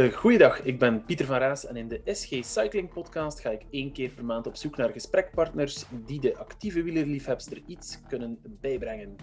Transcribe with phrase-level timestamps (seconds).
[0.00, 3.62] Uh, goeiedag, ik ben Pieter van Raas en in de SG Cycling Podcast ga ik
[3.70, 9.16] één keer per maand op zoek naar gesprekpartners die de actieve wielerliefhebster iets kunnen bijbrengen.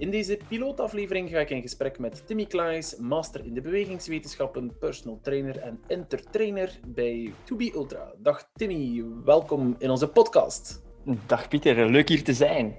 [0.00, 5.18] In deze pilootaflevering ga ik in gesprek met Timmy Klaes, master in de bewegingswetenschappen, personal
[5.22, 8.12] trainer en entertainer bij To Be Ultra.
[8.18, 10.82] Dag Timmy, welkom in onze podcast.
[11.26, 12.76] Dag Pieter, leuk hier te zijn.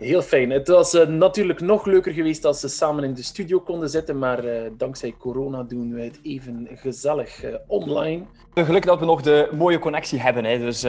[0.00, 0.50] Heel fijn.
[0.50, 4.18] Het was uh, natuurlijk nog leuker geweest als ze samen in de studio konden zitten,
[4.18, 8.24] maar uh, dankzij corona doen we het even gezellig uh, online.
[8.54, 10.58] Geluk dat we nog de mooie connectie hebben, hè.
[10.58, 10.82] dus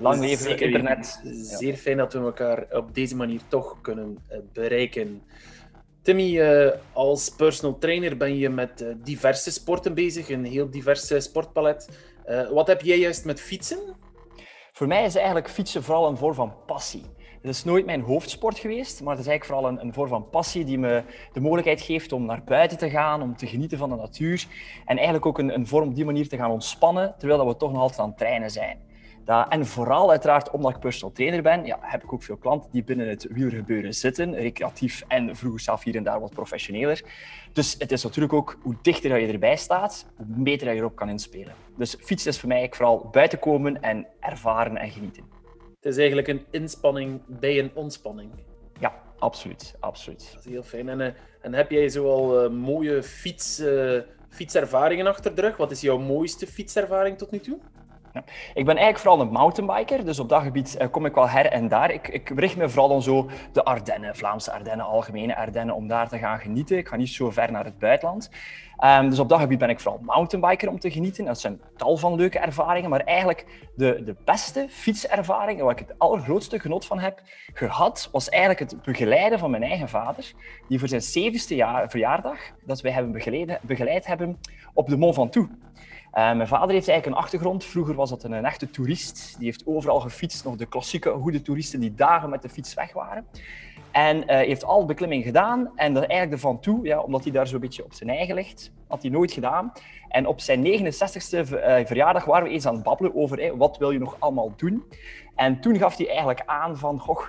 [0.00, 1.20] lang leven het internet.
[1.40, 4.18] Zeer fijn dat we elkaar op deze manier toch kunnen
[4.52, 5.22] bereiken.
[6.02, 6.42] Timmy,
[6.92, 11.88] als personal trainer ben je met diverse sporten bezig, een heel divers sportpalet.
[12.52, 13.78] wat heb jij juist met fietsen?
[14.72, 17.02] Voor mij is eigenlijk fietsen vooral een vorm van passie.
[17.44, 20.28] Het is nooit mijn hoofdsport geweest, maar het is eigenlijk vooral een, een, vorm van
[20.30, 23.88] passie die me de mogelijkheid geeft om naar buiten te gaan, om te genieten van
[23.88, 24.46] de natuur.
[24.84, 27.56] En eigenlijk ook een, een vorm op die manier te gaan ontspannen, terwijl dat we
[27.56, 28.78] toch nog altijd aan het trainen zijn.
[29.24, 32.70] Dat, en vooral uiteraard omdat ik personal trainer ben, ja, heb ik ook veel klanten
[32.72, 37.02] die binnen het wielgebeuren zitten, recreatief en vroeger zelf hier en daar wat professioneler.
[37.52, 41.08] Dus het is natuurlijk ook hoe dichter je erbij staat, hoe beter je erop kan
[41.08, 41.54] inspelen.
[41.76, 45.43] Dus fietsen is voor mij vooral buiten komen en ervaren en genieten.
[45.84, 48.30] Het is eigenlijk een inspanning bij een ontspanning.
[48.80, 49.74] Ja, absoluut.
[49.80, 50.30] absoluut.
[50.34, 50.88] Dat is heel fijn.
[50.88, 51.06] En, uh,
[51.40, 55.56] en heb jij zoal uh, mooie fiets, uh, fietservaringen achter de rug?
[55.56, 57.58] Wat is jouw mooiste fietservaring tot nu toe?
[58.12, 58.24] Ja.
[58.54, 61.68] Ik ben eigenlijk vooral een mountainbiker, dus op dat gebied kom ik wel her en
[61.68, 61.90] daar.
[61.90, 66.08] Ik, ik richt me vooral dan zo de Ardennen, Vlaamse Ardennen, algemene Ardennen, om daar
[66.08, 66.76] te gaan genieten.
[66.76, 68.30] Ik ga niet zo ver naar het buitenland.
[68.84, 71.24] Um, dus op dat gebied ben ik vooral mountainbiker om te genieten.
[71.24, 75.98] Dat zijn tal van leuke ervaringen, maar eigenlijk de, de beste fietservaring, waar ik het
[75.98, 77.22] allergrootste genot van heb
[77.52, 80.32] gehad, was eigenlijk het begeleiden van mijn eigen vader,
[80.68, 84.38] die voor zijn 70ste jaar, verjaardag, dat wij hebben begeleid, begeleid hebben
[84.74, 85.48] op de Mont Ventoux.
[85.48, 85.60] Uh,
[86.12, 87.64] mijn vader heeft eigenlijk een achtergrond.
[87.64, 89.34] Vroeger was dat een, een, echte toerist.
[89.36, 90.44] Die heeft overal gefietst.
[90.44, 93.26] Nog de klassieke goede toeristen die dagen met de fiets weg waren.
[93.94, 95.70] En uh, heeft al beklimming gedaan.
[95.74, 98.72] En dat eigenlijk ervan toe, ja, omdat hij daar zo'n beetje op zijn eigen ligt,
[98.88, 99.72] had hij nooit gedaan.
[100.08, 103.90] En op zijn 69ste uh, verjaardag waren we eens aan het babbelen over wat wil
[103.90, 104.84] je nog allemaal doen.
[105.34, 107.22] En toen gaf hij eigenlijk aan van, goh,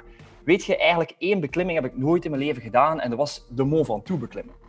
[0.44, 3.00] weet je, eigenlijk één beklimming heb ik nooit in mijn leven gedaan.
[3.00, 4.65] En dat was de Mont Ventoux beklimmen.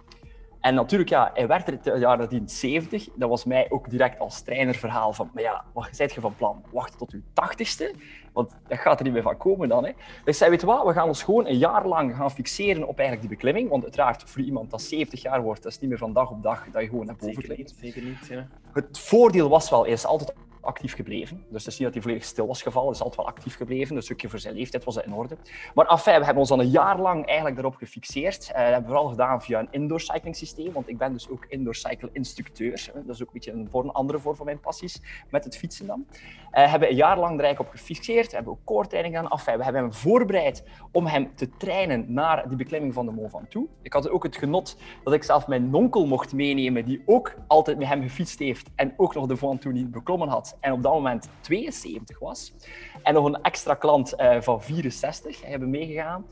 [0.67, 3.09] En natuurlijk, ja, hij werd er in het jaar 70.
[3.15, 6.63] Dat was mij ook direct als trainerverhaal van, maar ja, wat zijt je van plan?
[6.73, 7.95] Wachten tot uw tachtigste?
[8.33, 9.85] Want dat gaat er niet meer van komen dan.
[9.85, 9.93] Hè.
[10.25, 12.99] Dus zei, weet je wat, we gaan ons gewoon een jaar lang gaan fixeren op
[12.99, 13.69] eigenlijk die beklimming.
[13.69, 16.43] Want uiteraard, voor iemand dat 70 jaar wordt, dat is niet meer van dag op
[16.43, 17.75] dag dat je gewoon naar boven klimt.
[17.81, 18.47] Zeker niet, ja.
[18.73, 20.33] Het voordeel was wel, is altijd
[20.67, 21.45] actief gebleven.
[21.49, 23.57] Dus het is niet dat hij volledig stil was gevallen, hij is altijd wel actief
[23.57, 23.95] gebleven.
[23.95, 25.37] Dus stukje voor zijn leeftijd was dat in orde.
[25.75, 28.43] Maar enfin, we hebben ons al een jaar lang eigenlijk daarop gefixeerd.
[28.43, 31.29] Uh, dat hebben we vooral gedaan via een indoor cycling systeem, want ik ben dus
[31.29, 32.91] ook indoor cycle instructeur.
[32.95, 35.01] Dat is ook een beetje een, een andere vorm van mijn passies,
[35.31, 36.07] met het fietsen dan.
[36.53, 39.31] Uh, hebben een jaar lang er eigenlijk op gefixeerd, hebben ook koortraining gedaan.
[39.31, 43.31] Enfin, we hebben hem voorbereid om hem te trainen naar die beklimming van de Mont
[43.31, 43.71] Ventoux.
[43.83, 47.79] Ik had ook het genot dat ik zelf mijn nonkel mocht meenemen, die ook altijd
[47.79, 50.93] met hem gefietst heeft en ook nog de Ventoux niet beklommen had en op dat
[50.93, 52.55] moment 72 was.
[53.03, 56.27] En nog een extra klant uh, van 64 hebben meegegaan.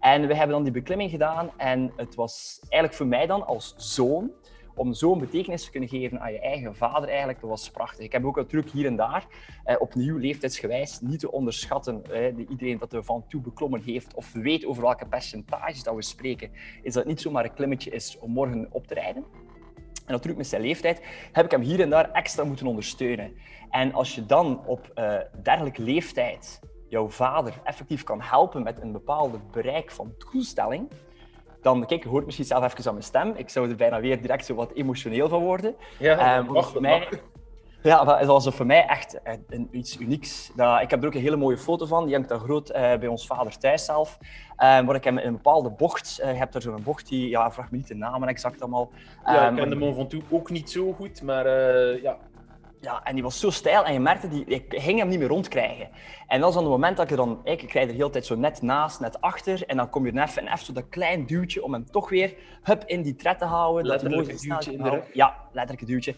[0.00, 1.50] En we hebben dan die beklimming gedaan.
[1.56, 4.30] En het was eigenlijk voor mij dan als zoon,
[4.74, 8.04] om zo'n betekenis te kunnen geven aan je eigen vader, eigenlijk, dat was prachtig.
[8.04, 9.26] Ik heb ook natuurlijk hier en daar,
[9.64, 14.32] eh, opnieuw leeftijdsgewijs, niet te onderschatten, eh, iedereen dat er van toe beklommen heeft of
[14.32, 16.50] weet over welke percentages dat we spreken,
[16.82, 19.24] is dat het niet zomaar een klimmetje is om morgen op te rijden.
[20.10, 21.02] En natuurlijk met zijn leeftijd
[21.32, 23.36] heb ik hem hier en daar extra moeten ondersteunen.
[23.70, 28.92] En als je dan op uh, dergelijke leeftijd jouw vader effectief kan helpen met een
[28.92, 30.90] bepaalde bereik van doelstelling,
[31.62, 33.32] dan, kijk, je hoort misschien zelf even aan mijn stem.
[33.36, 35.74] Ik zou er bijna weer direct zo wat emotioneel van worden.
[35.98, 37.08] Ja, um, mij,
[37.82, 40.52] ja, dat was voor mij echt een, iets unieks.
[40.56, 42.76] Dat, ik heb er ook een hele mooie foto van, die hangt daar groot uh,
[42.76, 44.18] bij ons vader thuis zelf.
[44.20, 47.28] Uh, waar ik hem in een bepaalde bocht, uh, je hebt er zo'n bocht die,
[47.28, 48.90] ja, vraag me niet de namen exact allemaal.
[49.24, 51.48] Ja, ik ken um, de Mont Ventoux ook niet zo goed, maar
[52.02, 52.16] ja,
[52.80, 55.28] ja, en die was zo stijl en je merkte, die, ik ging hem niet meer
[55.28, 55.88] rondkrijgen.
[56.26, 58.10] En dat is dan het moment dat je dan, ik, ik rijd er de hele
[58.10, 60.88] tijd zo net naast, net achter, en dan kom je even, en even zo dat
[60.88, 63.86] klein duwtje om hem toch weer hup, in die tred te houden.
[63.86, 65.14] Letterlijk een duwtje in de rug.
[65.14, 66.14] Ja, letterlijk een duwtje.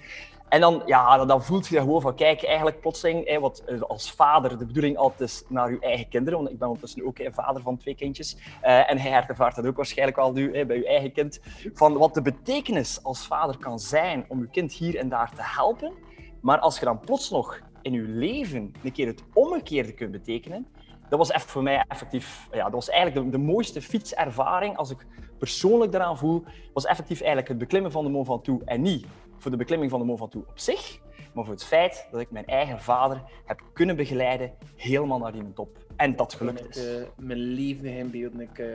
[0.52, 4.12] En dan, ja, dan voelt je gewoon van, kijk, eigenlijk plotseling, hè, wat eh, als
[4.12, 7.32] vader de bedoeling altijd is naar je eigen kinderen, want ik ben ondertussen ook hè,
[7.32, 10.76] vader van twee kindjes, uh, en hij ervaart dat ook waarschijnlijk al nu hè, bij
[10.76, 11.40] je eigen kind,
[11.75, 15.43] van wat de betekenis als vader kan zijn om je kind hier en daar te
[15.43, 15.93] helpen,
[16.40, 20.66] Maar als je dan plots nog in je leven een keer het omgekeerde kunt betekenen,
[21.08, 24.90] dat was echt voor mij effectief, ja, dat was eigenlijk de, de mooiste fietservaring als
[24.90, 25.06] ik
[25.38, 29.06] persoonlijk daaraan voel, was effectief eigenlijk het beklimmen van de Mont Ventoux en niet
[29.42, 30.98] voor de beklimming van de Mont Ventoux op zich,
[31.32, 35.52] maar voor het feit dat ik mijn eigen vader heb kunnen begeleiden helemaal naar die
[35.52, 35.78] top.
[35.96, 36.76] En dat gelukt is.
[36.76, 38.40] Ik, uh, mijn levendig inbeelden.
[38.40, 38.66] Ik, uh,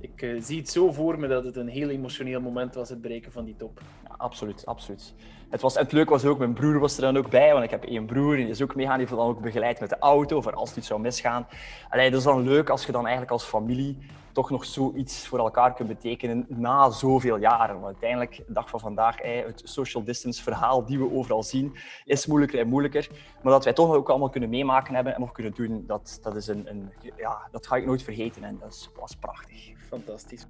[0.00, 3.00] ik uh, zie het zo voor me dat het een heel emotioneel moment was, het
[3.00, 3.80] bereiken van die top.
[4.08, 5.14] Ja, absoluut, absoluut.
[5.50, 7.70] Het, was, het leuke was ook, mijn broer was er dan ook bij, want ik
[7.70, 8.98] heb één broer en die is ook meegaan.
[8.98, 11.46] Die heeft dan ook begeleid met de auto, voor als het iets zou misgaan.
[11.88, 13.98] Allee, dat is dan leuk als je dan eigenlijk als familie
[14.34, 17.74] toch nog zoiets voor elkaar kunt betekenen na zoveel jaren.
[17.74, 22.26] Want uiteindelijk, de dag van vandaag, het social distance verhaal die we overal zien, is
[22.26, 23.08] moeilijker en moeilijker.
[23.42, 26.36] Maar dat wij toch ook allemaal kunnen meemaken hebben en nog kunnen doen, dat, dat,
[26.36, 29.72] is een, een ja, dat ga ik nooit vergeten en dat was prachtig.
[29.88, 30.46] Fantastisch.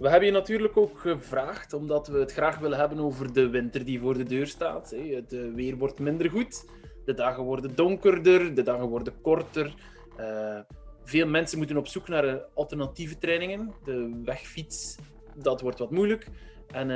[0.00, 3.84] We hebben je natuurlijk ook gevraagd, omdat we het graag willen hebben over de winter
[3.84, 4.90] die voor de deur staat.
[4.90, 6.64] Het eh, weer wordt minder goed,
[7.04, 9.74] de dagen worden donkerder, de dagen worden korter.
[10.20, 10.58] Uh,
[11.04, 13.72] veel mensen moeten op zoek naar uh, alternatieve trainingen.
[13.84, 14.96] De wegfiets,
[15.34, 16.26] dat wordt wat moeilijk.
[16.72, 16.88] En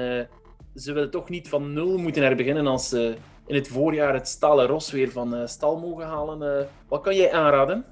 [0.74, 3.14] ze willen toch niet van nul moeten herbeginnen als ze
[3.46, 6.68] in het voorjaar het stalen ros weer van stal mogen halen.
[6.88, 7.84] wat kan jij aanraden?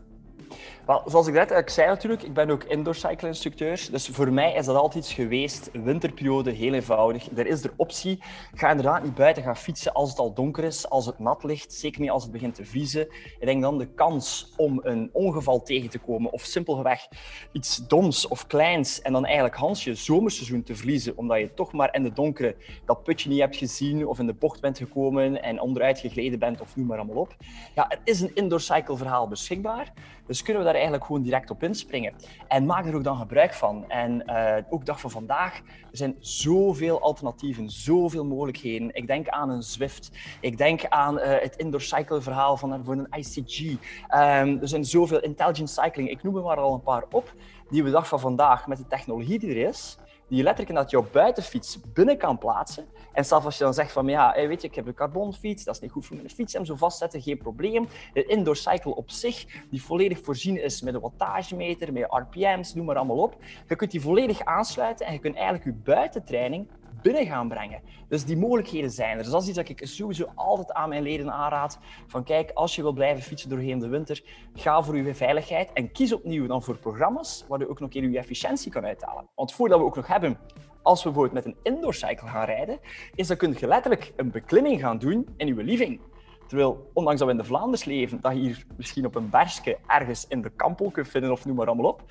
[0.87, 3.89] Wel, zoals ik net zei natuurlijk, ik ben ook indoor cycle instructeur.
[3.91, 5.71] Dus voor mij is dat altijd iets geweest.
[5.73, 7.29] Winterperiode, heel eenvoudig.
[7.37, 8.19] Er is de optie.
[8.55, 11.73] Ga inderdaad niet buiten gaan fietsen als het al donker is, als het nat ligt.
[11.73, 13.03] Zeker niet als het begint te vriezen.
[13.39, 17.09] Ik denk dan de kans om een ongeval tegen te komen of simpelweg
[17.53, 21.73] iets doms of kleins en dan eigenlijk Hans je zomerseizoen te verliezen omdat je toch
[21.73, 25.43] maar in de donkere dat putje niet hebt gezien of in de bocht bent gekomen
[25.43, 27.37] en onderuit gegleden bent of noem maar allemaal op.
[27.75, 29.93] Ja, er is een indoor cycle verhaal beschikbaar.
[30.27, 32.13] Dus kunnen we eigenlijk gewoon direct op inspringen.
[32.49, 33.85] En maak er ook dan gebruik van.
[33.89, 35.59] En uh, ook dag van vandaag,
[35.91, 38.95] er zijn zoveel alternatieven, zoveel mogelijkheden.
[38.95, 40.11] Ik denk aan een Zwift.
[40.41, 43.61] Ik denk aan uh, het indoor cycle verhaal van voor een ICG.
[43.61, 43.79] Um,
[44.61, 46.11] er zijn zoveel intelligent cycling.
[46.11, 47.35] Ik noem er maar al een paar op,
[47.71, 49.99] die we dag van vandaag met de technologie die er is,
[50.33, 52.87] die letterlijk dat jouw buitenfiets binnen kan plaatsen.
[53.13, 55.75] En zelfs als je dan zegt van, ja, weet je, ik heb een carbonfiets, dat
[55.75, 57.89] is niet goed voor mijn fiets, hem zo vastzetten, geen probleem.
[58.13, 62.87] De indoor cycle op zich, die volledig voorzien is met een wattagemeter, met RPM's, noem
[62.87, 63.37] maar allemaal op.
[63.69, 66.69] Je kunt die volledig aansluiten en je kunt eigenlijk je buitentraining
[67.03, 67.81] binnen gaan brengen.
[68.09, 69.23] Dus die mogelijkheden zijn er.
[69.23, 71.79] Dus dat is iets dat ik sowieso altijd aan mijn leden aanraad.
[72.07, 74.23] Van kijk, als je wil blijven fietsen doorheen de winter,
[74.55, 78.01] ga voor je veiligheid en kies opnieuw dan voor programma's waar je ook nog een
[78.01, 79.29] keer je efficiëntie kan uithalen.
[79.35, 80.39] Want voordat we ook nog hebben
[80.83, 82.79] als we bijvoorbeeld met een indoor cycle gaan rijden,
[83.15, 86.01] is dan kun je letterlijk een beklimming gaan doen in je living.
[86.47, 89.79] Terwijl, ondanks dat we in de Vlaanders leven, dat je hier misschien op een bergje
[89.87, 92.03] ergens in de kampel kunt vinden of noem maar allemaal op,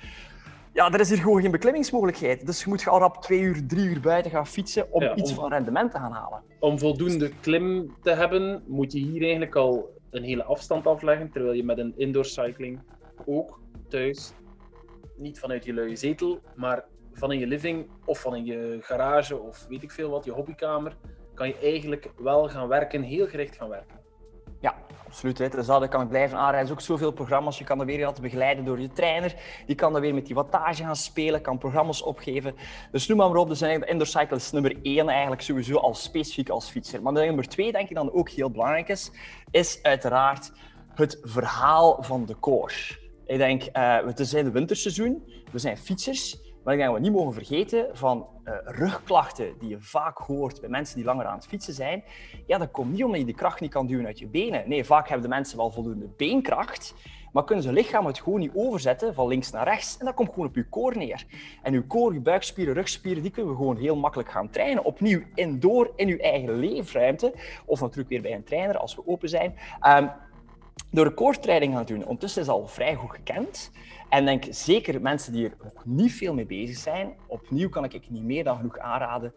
[0.72, 2.46] ja, er is hier gewoon geen beklimmingsmogelijkheid.
[2.46, 5.48] Dus je moet al rap twee uur, drie uur buiten gaan fietsen om, iets van
[5.48, 6.42] rendement te gaan halen.
[6.58, 11.54] Om voldoende klim te hebben, moet je hier eigenlijk al een hele afstand afleggen, terwijl
[11.54, 12.80] je met een indoor cycling
[13.26, 14.32] ook thuis,
[15.16, 19.38] niet vanuit je luie zetel, maar van in je living of van in je garage
[19.38, 20.96] of weet ik veel wat, je hobbykamer,
[21.34, 24.01] kan je eigenlijk wel gaan werken, heel gericht gaan werken.
[25.12, 25.38] Absoluut.
[25.38, 25.48] Hè.
[25.48, 26.60] Dus kan ik blijven aanrijden.
[26.60, 27.58] Er zijn ook zoveel programma's.
[27.58, 29.34] Je kan er weer laten begeleiden door je trainer.
[29.66, 32.54] Je kan er weer met die wattage gaan spelen, kan programma's opgeven.
[32.90, 33.48] Dus noem maar op.
[33.48, 37.02] Dus indoor cycle is nummer één eigenlijk sowieso als specifiek als fietser.
[37.02, 39.10] Maar nummer twee, denk ik dan ook heel belangrijk is,
[39.50, 40.52] is uiteraard
[40.94, 42.74] het verhaal van de core.
[43.26, 45.32] Ik denk, uh, het is in het winterseizoen.
[45.50, 46.51] We zijn fietsers.
[46.64, 50.68] Maar ik denk we niet mogen vergeten van uh, rugklachten die je vaak hoort bij
[50.68, 52.04] mensen die langer aan het fietsen zijn.
[52.46, 54.68] Ja, dat komt niet omdat je de kracht niet kan duwen uit je benen.
[54.68, 56.94] Nee, vaak hebben de mensen wel voldoende beenkracht,
[57.32, 59.98] maar kunnen ze lichaam het gewoon niet overzetten van links naar rechts.
[59.98, 61.26] En dat komt gewoon op je koor neer.
[61.62, 64.84] En je koor, je buikspieren, rugspieren, die kunnen we gewoon heel makkelijk gaan trainen.
[64.84, 67.34] Opnieuw indoor, in je eigen leefruimte.
[67.64, 69.54] Of natuurlijk weer bij een trainer als we open zijn.
[69.86, 70.10] Um,
[70.90, 72.02] door de koortraining gaan doen.
[72.02, 73.70] Ondertussen is al vrij goed gekend.
[74.12, 78.10] En denk zeker mensen die er nog niet veel mee bezig zijn, opnieuw kan ik
[78.10, 79.34] niet meer dan genoeg aanraden.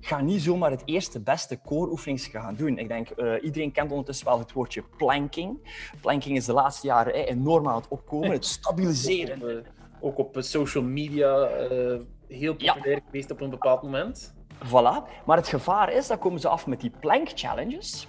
[0.00, 2.78] Ga niet zomaar het eerste beste core gaan doen.
[2.78, 5.58] Ik denk, uh, iedereen kent ondertussen wel het woordje planking.
[6.00, 8.30] Planking is de laatste jaren eh, enorm aan het opkomen.
[8.30, 9.42] Het stabiliseren.
[9.42, 9.62] Ook op, uh,
[10.00, 13.00] ook op social media uh, heel populair ja.
[13.06, 14.34] geweest op een bepaald moment.
[14.66, 15.24] Voilà.
[15.26, 18.08] Maar het gevaar is, dat komen ze af met die plank challenges.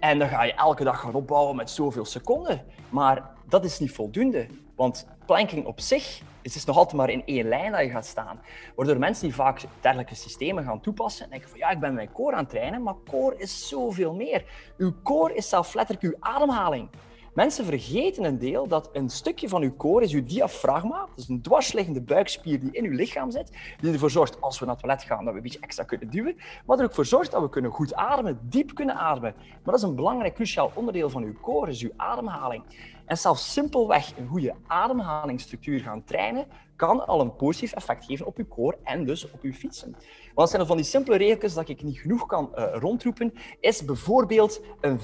[0.00, 2.64] En dan ga je elke dag gaan opbouwen met zoveel seconden.
[2.88, 4.46] Maar dat is niet voldoende.
[4.74, 8.06] Want planking op zich is dus nog altijd maar in één lijn dat je gaat
[8.06, 8.40] staan.
[8.74, 12.36] Waardoor mensen die vaak dergelijke systemen gaan toepassen, denken van ja, ik ben mijn core
[12.36, 14.44] aan het trainen, maar core is zoveel meer.
[14.76, 16.88] Uw core is zelf letterlijk uw ademhaling.
[17.34, 20.98] Mensen vergeten een deel dat een stukje van uw koor is uw diafragma.
[20.98, 23.50] Dat is een dwarsliggende buikspier die in uw lichaam zit.
[23.80, 26.10] Die ervoor zorgt, als we naar het toilet gaan, dat we een beetje extra kunnen
[26.10, 26.36] duwen.
[26.66, 29.34] Maar er ook voor zorgt dat we kunnen goed ademen, diep kunnen ademen.
[29.36, 32.62] Maar dat is een belangrijk, cruciaal onderdeel van uw koor, is uw ademhaling.
[33.06, 36.46] En zelfs simpelweg een goede ademhalingsstructuur gaan trainen,
[36.76, 39.96] kan al een positief effect geven op uw koor en dus op uw fietsen.
[40.34, 43.84] Want zijn er van die simpele regeltjes dat ik niet genoeg kan uh, rondroepen, is
[43.84, 45.02] bijvoorbeeld een 5-5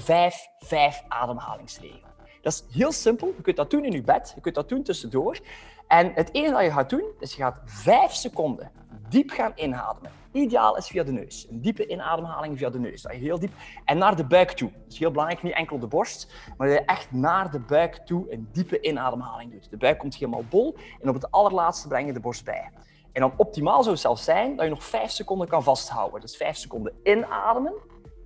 [1.09, 2.15] ademhalingsregel.
[2.47, 3.33] Dat is heel simpel.
[3.37, 5.39] Je kunt dat doen in je bed, je kunt dat doen tussendoor.
[5.87, 8.71] En het enige dat je gaat doen, is je gaat 5 seconden
[9.09, 10.11] diep gaan inademen.
[10.33, 11.47] Ideaal is via de neus.
[11.51, 13.05] Een diepe inademhaling via de neus.
[13.09, 13.53] Heel diep
[13.85, 14.71] en naar de buik toe.
[14.73, 17.95] Dat is heel belangrijk, niet enkel de borst, maar dat je echt naar de buik
[17.95, 19.71] toe een diepe inademhaling doet.
[19.71, 22.71] De buik komt helemaal bol en op het allerlaatste breng je de borst bij.
[23.13, 26.21] En dan optimaal zou het zelfs zijn dat je nog 5 seconden kan vasthouden.
[26.21, 27.75] Dus 5 seconden inademen,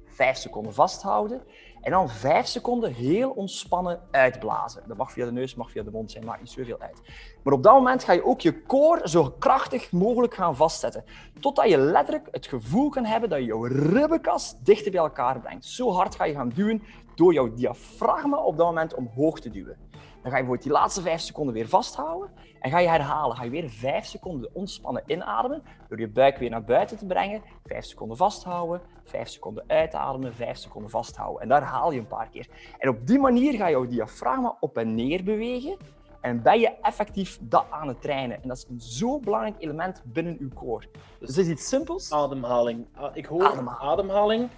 [0.06, 1.42] 5 seconden vasthouden
[1.80, 4.82] en dan 5 seconden heel ontspannen uitblazen.
[4.86, 7.00] Dat mag via de neus, mag via de mond zijn, maakt niet zoveel uit.
[7.42, 11.04] Maar op dat moment ga je ook je koor zo krachtig mogelijk gaan vastzetten.
[11.40, 15.64] Totdat je letterlijk het gevoel kan hebben dat je jouw ribbenkast dichter bij elkaar brengt.
[15.64, 16.82] Zo hard ga je gaan duwen
[17.14, 19.76] door jouw diafragma op dat moment omhoog te duwen.
[20.22, 23.36] Dan ga je bijvoorbeeld die laatste vijf seconden weer vasthouden en ga je herhalen.
[23.36, 27.42] Ga je weer vijf seconden ontspannen inademen door je buik weer naar buiten te brengen.
[27.64, 31.42] Vijf seconden vasthouden, vijf seconden uitademen, vijf seconden vasthouden.
[31.42, 32.48] En daar haal je een paar keer.
[32.78, 35.76] En op die manier ga je jouw diafragma op en neer bewegen
[36.20, 38.42] en ben je effectief dat aan het trainen.
[38.42, 40.86] En dat is een zo belangrijk element binnen je koor.
[41.18, 42.12] Dus het is iets simpels.
[42.12, 42.86] Ademhaling.
[42.94, 43.90] Ah, ik hoor ademhaling.
[43.90, 44.48] ademhaling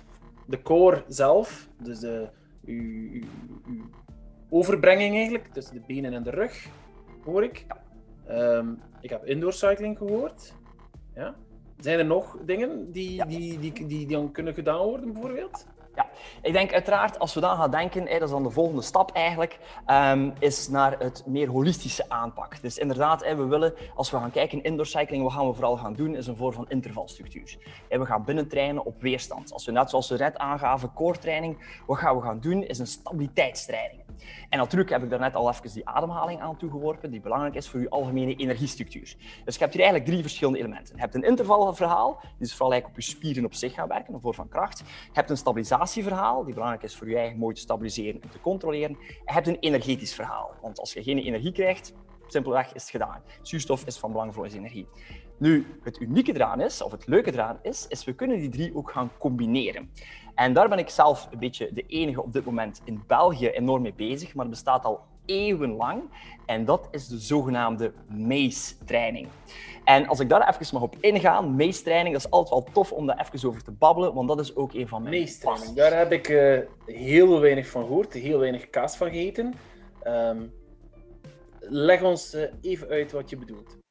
[0.46, 2.28] de koor zelf, dus de,
[2.64, 3.22] uw,
[3.66, 3.84] uw
[4.52, 6.66] overbrenging eigenlijk, tussen de benen en de rug,
[7.24, 7.66] hoor ik.
[8.30, 10.54] Um, ik heb indoor cycling gehoord.
[11.14, 11.34] Ja.
[11.76, 15.66] Zijn er nog dingen die, die, die, die, die dan kunnen gedaan worden, bijvoorbeeld?
[15.94, 16.06] Ja,
[16.42, 19.58] ik denk uiteraard, als we dan gaan denken, dat is dan de volgende stap eigenlijk,
[19.86, 22.62] um, is naar het meer holistische aanpak.
[22.62, 25.76] Dus inderdaad, we willen, als we gaan kijken in indoor cycling, wat gaan we vooral
[25.76, 27.58] gaan doen, is een vorm van intervalstructuur.
[27.88, 29.52] We gaan binnentrainen op weerstand.
[29.52, 32.78] Als we net zoals we net aangaven, core training, wat gaan we gaan doen, is
[32.78, 34.02] een stabiliteitstraining.
[34.48, 37.80] En natuurlijk heb ik daarnet al even die ademhaling aan toegeworpen, die belangrijk is voor
[37.80, 39.16] je algemene energiestructuur.
[39.44, 40.94] Dus je hebt hier eigenlijk drie verschillende elementen.
[40.94, 44.14] Je hebt een intervalverhaal, die is vooral eigenlijk op je spieren op zich gaan werken,
[44.14, 44.78] een vorm van kracht.
[44.78, 45.36] Je hebt een
[45.86, 48.96] stabilisatieverhaal, die belangrijk is voor je eigen mooi te stabiliseren en te controleren.
[49.24, 51.94] En hebt een energetisch verhaal, want als je geen energie krijgt,
[52.26, 53.22] simpelweg is het gedaan.
[53.42, 54.86] Zuurstof is van belang voor onze energie.
[55.38, 58.74] Nu, het unieke eraan is, of het leuke eraan is, is we kunnen die drie
[58.74, 59.90] ook gaan combineren.
[60.34, 63.82] En daar ben ik zelf een beetje de enige op dit moment in België enorm
[63.82, 66.02] mee bezig, maar het bestaat al eeuwenlang.
[66.46, 69.28] En dat is de zogenaamde MACE-training.
[69.84, 73.06] En als ik daar even mag op ingaan, MACE-training, dat is altijd wel tof om
[73.06, 76.12] daar even over te babbelen, want dat is ook een van mijn MACE-training, daar heb
[76.12, 79.54] ik uh, heel weinig van gehoord, heel weinig kaas van gegeten.
[80.06, 80.52] Um,
[81.60, 83.81] leg ons uh, even uit wat je bedoelt.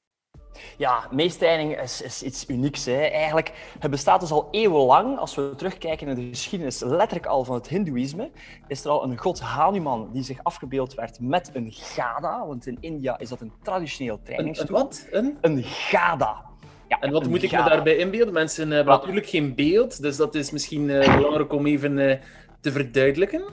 [0.77, 2.85] Ja, meestraining is, is iets unieks.
[2.85, 3.01] Hè.
[3.01, 5.17] Eigenlijk, het bestaat dus al eeuwenlang.
[5.17, 8.29] Als we terugkijken naar de geschiedenis, letterlijk al van het Hindoeïsme,
[8.67, 12.45] is er al een god Hanuman die zich afgebeeld werd met een gada.
[12.47, 14.77] Want in India is dat een traditioneel trainingstoel.
[14.77, 15.07] Een, wat?
[15.11, 15.37] Een?
[15.41, 16.49] Een gada.
[16.87, 18.33] Ja, en wat moet ik me daarbij inbeelden?
[18.33, 22.15] Mensen hebben natuurlijk geen beeld, dus dat is misschien uh, belangrijk om even uh,
[22.59, 23.43] te verduidelijken.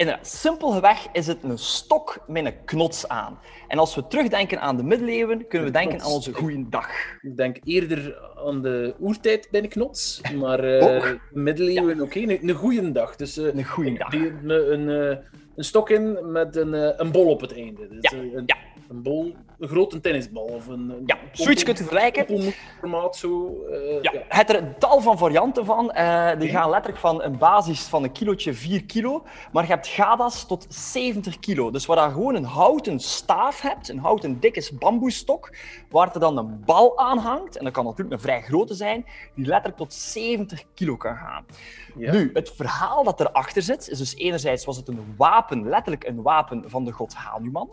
[0.00, 3.38] Inderdaad, simpelweg is het een stok met een knots aan.
[3.68, 6.88] En als we terugdenken aan de middeleeuwen, kunnen we denken aan onze goede dag.
[7.20, 12.54] Ik denk eerder aan de oertijd bij de knots, maar uh, middeleeuwen, oké, een, een
[12.54, 13.16] goede dag.
[13.16, 14.12] Dus, uh, een goede dag.
[14.12, 14.88] Een, een,
[15.56, 17.88] een, stok in met een, een bol op het einde.
[17.88, 18.56] Dus, ja, ja
[18.88, 21.02] een bol, een grote tennisbal of een...
[21.06, 22.52] ja, zoiets kunt je vergelijken.
[22.78, 23.64] formaat zo.
[23.68, 24.22] Uh, ja, ja.
[24.28, 25.92] Het er een tal van varianten van.
[25.96, 29.86] Uh, die gaan letterlijk van een basis van een kilootje 4 kilo, maar je hebt
[29.86, 31.70] gadas tot 70 kilo.
[31.70, 35.54] Dus waar je gewoon een houten staaf hebt, een houten dikke bamboestok,
[35.88, 39.06] waar er dan een bal aan hangt, en dat kan natuurlijk een vrij grote zijn,
[39.34, 41.44] die letterlijk tot 70 kilo kan gaan.
[41.96, 42.12] Ja.
[42.12, 46.22] Nu, het verhaal dat erachter zit, is dus enerzijds was het een wapen, letterlijk een
[46.22, 47.70] wapen van de god Hanuman,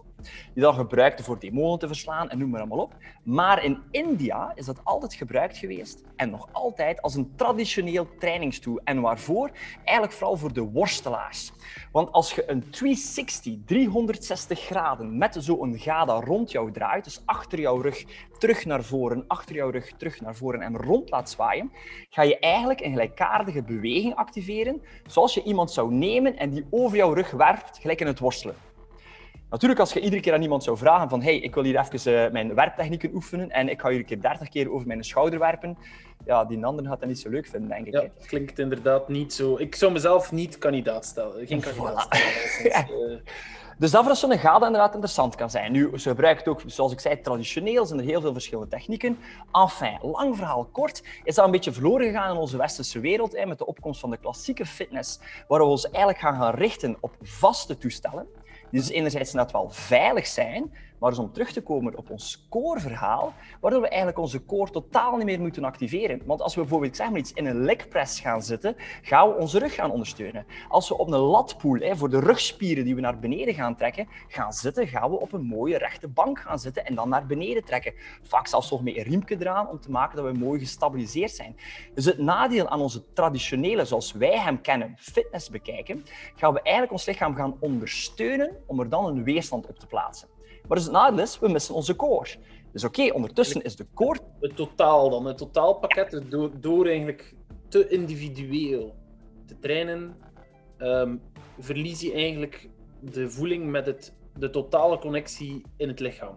[0.53, 2.96] die dan gebruikte voor demonen te verslaan en noem maar allemaal op.
[3.24, 8.80] Maar in India is dat altijd gebruikt geweest en nog altijd als een traditioneel trainingstoel.
[8.84, 9.52] En waarvoor?
[9.84, 11.52] Eigenlijk vooral voor de worstelaars.
[11.92, 17.60] Want als je een 360, 360 graden met zo'n gada rond jou draait, dus achter
[17.60, 18.06] jouw rug
[18.38, 21.72] terug naar voren, achter jouw rug terug naar voren en rond laat zwaaien,
[22.10, 26.98] ga je eigenlijk een gelijkaardige beweging activeren, zoals je iemand zou nemen en die over
[26.98, 28.67] jouw rug werpt, gelijk in het worstelen.
[29.50, 32.13] Natuurlijk, als je iedere keer aan iemand zou vragen van hey, ik wil hier even
[32.13, 35.39] uh, mijn werptechnieken oefenen en ik ga hier een keer 30 keer over mijn schouder
[35.39, 35.77] werpen,
[36.25, 37.94] ja, die ander gaat dat niet zo leuk vinden, denk ik.
[37.94, 39.58] Ja, klinkt inderdaad niet zo.
[39.58, 41.48] Ik zou mezelf niet kandidaat stellen.
[41.48, 42.88] Geen kandidaat stellen.
[43.10, 43.20] ja.
[43.77, 45.72] Dus dat voor zo'n gade inderdaad interessant kan zijn.
[45.72, 49.18] Nu, ze gebruikt ook, zoals ik zei, traditioneel zijn er heel veel verschillende technieken.
[49.51, 53.46] Enfin, lang verhaal kort, is dat een beetje verloren gegaan in onze westerse wereld, hè,
[53.46, 57.16] met de opkomst van de klassieke fitness, waar we ons eigenlijk gaan gaan richten op
[57.22, 58.27] vaste toestellen.
[58.72, 63.34] Dus enerzijds net wel veilig zijn, maar dus om terug te komen op ons core-verhaal,
[63.62, 66.22] waardoor we eigenlijk onze core totaal niet meer moeten activeren.
[66.25, 69.60] Want als we bijvoorbeeld zeg maar iets, in een legpress gaan zitten, gaan we onze
[69.60, 70.46] rug gaan ondersteunen.
[70.70, 74.08] Als we op een latpool hè, voor de rugspieren die we naar beneden gaan trekken,
[74.27, 77.63] gaan zitten, gaan we op een mooie rechte bank gaan zitten en dan naar beneden
[77.63, 77.94] trekken.
[78.22, 81.56] Vaak zelfs nog met een riemke eraan om te maken dat we mooi gestabiliseerd zijn.
[81.94, 86.92] Dus het nadeel aan onze traditionele, zoals wij hem kennen, fitness bekijken, gaan we eigenlijk
[86.92, 90.37] ons lichaam gaan ondersteunen om er dan een weerstand op te plaatsen.
[90.68, 92.36] Maar dus het nadeel is, we missen onze core.
[92.72, 94.20] Dus oké, ondertussen is de core...
[94.40, 96.50] Het totaal dan, het totaalpakket, ja.
[96.60, 97.34] door, eigenlijk
[97.68, 98.96] te individueel
[99.46, 100.16] te trainen,
[100.78, 101.22] um,
[101.60, 102.70] verlies je eigenlijk
[103.00, 106.36] de voeling met het, de totale connectie in het lichaam.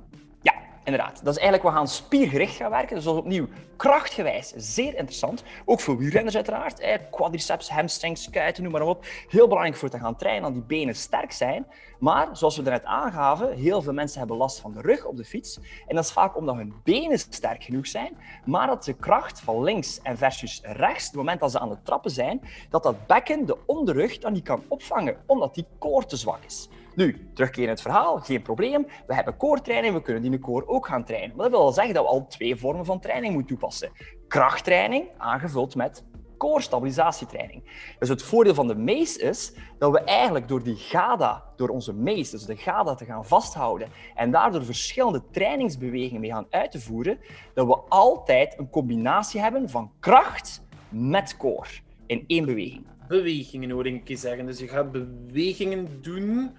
[0.97, 2.95] Dat is eigenlijk, we gaan spiergericht gaan werken.
[2.95, 5.43] Dus dat opnieuw krachtgewijs zeer interessant.
[5.65, 6.83] Ook voor wielrenners uiteraard.
[7.11, 9.05] Quadriceps, hamstrings, kuiten, noem maar op.
[9.29, 11.67] Heel belangrijk voor te gaan trainen, dat die benen sterk zijn.
[11.99, 15.25] Maar, zoals we net aangaven, heel veel mensen hebben last van de rug op de
[15.25, 15.59] fiets.
[15.87, 19.63] En dat is vaak omdat hun benen sterk genoeg zijn, maar dat de kracht van
[19.63, 23.47] links en versus rechts, het moment dat ze aan het trappen zijn, dat dat bekken,
[23.47, 26.69] de onderrug, dan niet kan opvangen, omdat die koor te zwak is.
[26.95, 28.87] Nu, terugkeren in het verhaal, geen probleem.
[29.07, 31.37] We hebben koortraining, we kunnen die koor ook gaan trainen.
[31.37, 33.91] Maar dat wil zeggen dat we al twee vormen van training moeten toepassen.
[34.29, 36.05] Krachttraining, aangevuld met
[36.41, 37.63] core-stabilisatietraining.
[37.99, 41.93] Dus het voordeel van de mace is dat we eigenlijk door die GADA, door onze
[41.93, 46.81] mace, dus de GADA te gaan vasthouden en daardoor verschillende trainingsbewegingen mee gaan uit te
[46.81, 47.19] voeren,
[47.55, 51.69] dat we altijd een combinatie hebben van kracht met core
[52.07, 52.87] in één beweging.
[53.09, 54.47] Bewegingen hoor ik je zeggen.
[54.47, 56.51] Dus je gaat bewegingen doen.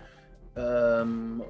[0.58, 1.44] Um,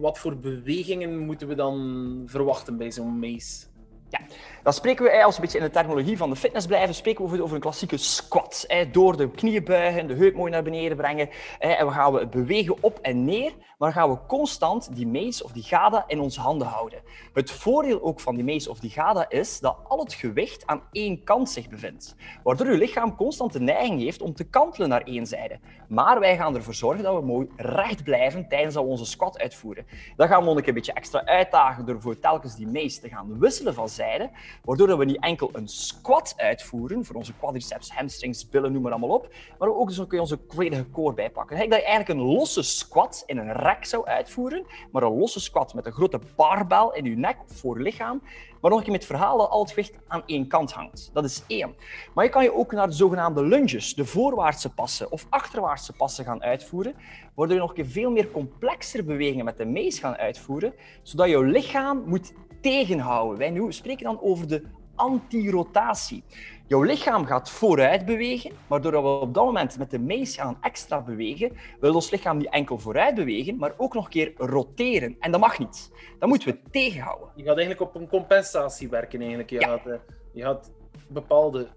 [0.00, 3.66] wat voor bewegingen moeten we dan verwachten bij zo'n mace?
[4.10, 4.20] Ja,
[4.62, 7.28] dan spreken we, als we een beetje in de terminologie van de fitness blijven, spreken
[7.28, 8.66] we over een klassieke squat.
[8.92, 11.28] Door de knieën buigen, de heup mooi naar beneden brengen.
[11.58, 15.52] En we gaan we bewegen op en neer, maar gaan we constant die mees of
[15.52, 17.02] die gada in onze handen houden.
[17.32, 20.82] Het voordeel ook van die mees of die gada is dat al het gewicht aan
[20.92, 22.16] één kant zich bevindt.
[22.42, 25.58] Waardoor je lichaam constant de neiging heeft om te kantelen naar één zijde.
[25.88, 29.86] Maar wij gaan ervoor zorgen dat we mooi recht blijven tijdens dat onze squat uitvoeren.
[30.16, 33.38] Dan gaan we nog een beetje extra uitdagen door voor telkens die mees te gaan
[33.38, 34.30] wisselen van zijde
[34.64, 39.16] waardoor we niet enkel een squat uitvoeren voor onze quadriceps, hamstrings, billen, noem maar allemaal
[39.16, 41.56] op, maar ook dus je onze volledige core bijpakken.
[41.56, 45.74] Dat je eigenlijk een losse squat in een rek zou uitvoeren, maar een losse squat
[45.74, 48.22] met een grote barbel in je nek voor je lichaam,
[48.60, 51.10] maar nog een keer met dat al het gewicht aan één kant hangt.
[51.12, 51.74] Dat is één.
[52.14, 56.24] Maar je kan je ook naar de zogenaamde lunges, de voorwaartse passen of achterwaartse passen
[56.24, 56.94] gaan uitvoeren,
[57.34, 61.28] waardoor je nog een keer veel meer complexere bewegingen met de mees gaan uitvoeren, zodat
[61.28, 62.32] je lichaam moet
[62.68, 63.38] tegenhouden.
[63.38, 64.62] Wij nu spreken dan over de
[64.94, 66.24] antirotatie.
[66.66, 70.58] Jouw lichaam gaat vooruit bewegen, maar doordat we op dat moment met de mees gaan
[70.60, 75.16] extra bewegen, wil ons lichaam niet enkel vooruit bewegen, maar ook nog een keer roteren.
[75.20, 75.90] En dat mag niet.
[76.18, 77.28] Dat moeten we tegenhouden.
[77.34, 79.20] Je gaat eigenlijk op een compensatie werken.
[79.20, 79.50] Eigenlijk.
[79.50, 79.94] Je, gaat, uh,
[80.32, 80.72] je gaat
[81.08, 81.68] bepaalde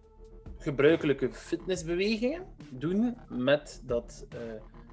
[0.58, 4.25] gebruikelijke fitnessbewegingen doen met dat...
[4.34, 4.39] Uh,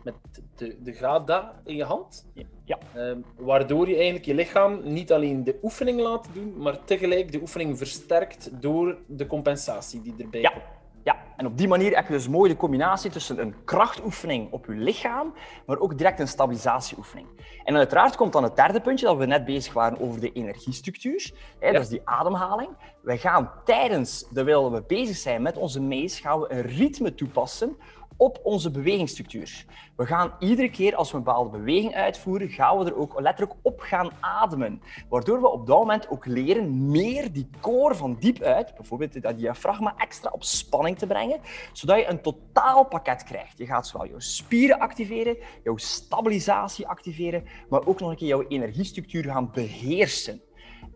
[0.05, 0.15] met
[0.57, 2.27] de, de GADA in je hand.
[2.65, 2.79] Ja.
[2.95, 7.41] Ehm, waardoor je eigenlijk je lichaam niet alleen de oefening laat doen, maar tegelijk de
[7.41, 10.51] oefening versterkt door de compensatie die erbij ja.
[10.51, 10.65] komt.
[11.09, 14.67] Ja, en op die manier heb je dus mooi de combinatie tussen een krachtoefening op
[14.67, 15.35] je lichaam,
[15.67, 17.27] maar ook direct een stabilisatieoefening.
[17.65, 21.33] En uiteraard komt dan het derde puntje dat we net bezig waren over de energiestructuur.
[21.59, 22.69] Hè, Dat is die ademhaling.
[23.03, 27.77] Wij gaan tijdens, terwijl we bezig zijn met onze mees, gaan we een ritme toepassen
[28.19, 29.65] op onze bewegingsstructuur.
[29.97, 33.59] We gaan iedere keer als we een bepaalde beweging uitvoeren, gaan we er ook letterlijk
[33.63, 34.83] op gaan ademen.
[35.09, 39.39] Waardoor we op dat moment ook leren meer die core van diep uit, bijvoorbeeld dat
[39.39, 41.41] diafragma, extra op spanning te brengen,
[41.73, 43.59] zodat je een totaalpakket krijgt.
[43.59, 48.47] Je gaat zowel jouw spieren activeren, jouw stabilisatie activeren, maar ook nog een keer jouw
[48.49, 50.41] energiestructuur gaan beheersen.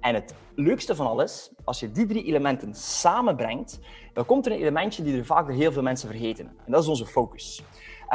[0.03, 3.79] En het leukste van alles, als je die drie elementen samenbrengt,
[4.12, 6.47] dan komt er een elementje die er vaak door heel veel mensen vergeten.
[6.47, 7.62] En dat is onze focus.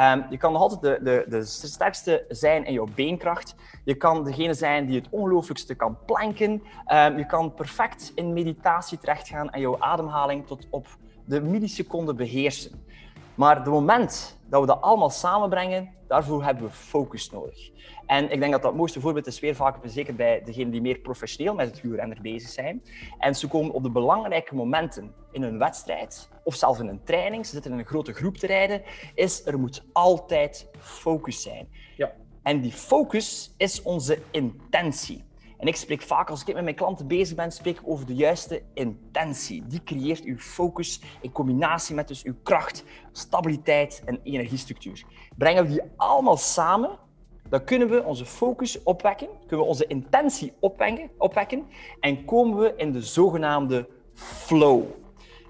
[0.00, 3.54] Um, je kan nog altijd de, de, de sterkste zijn in jouw beenkracht.
[3.84, 6.50] Je kan degene zijn die het ongelooflijkste kan planken.
[6.92, 10.86] Um, je kan perfect in meditatie terechtgaan en jouw ademhaling tot op
[11.24, 12.86] de milliseconde beheersen.
[13.34, 17.70] Maar het moment dat we dat allemaal samenbrengen, daarvoor hebben we focus nodig.
[18.08, 20.98] En ik denk dat dat mooiste voorbeeld is weer vaak, zeker bij degenen die meer
[20.98, 22.82] professioneel met het wielrenner bezig zijn.
[23.18, 27.46] En ze komen op de belangrijke momenten in een wedstrijd, of zelfs in een training,
[27.46, 28.82] ze zitten in een grote groep te rijden,
[29.14, 31.68] is er moet altijd focus zijn.
[31.96, 32.12] Ja.
[32.42, 35.24] En die focus is onze intentie.
[35.58, 38.14] En ik spreek vaak, als ik met mijn klanten bezig ben, spreek ik over de
[38.14, 39.66] juiste intentie.
[39.66, 45.04] Die creëert uw focus in combinatie met dus uw kracht, stabiliteit en energiestructuur.
[45.36, 46.98] Brengen we die allemaal samen,
[47.48, 51.66] dan kunnen we onze focus opwekken, kunnen we onze intentie opwekken, opwekken
[52.00, 54.84] en komen we in de zogenaamde flow.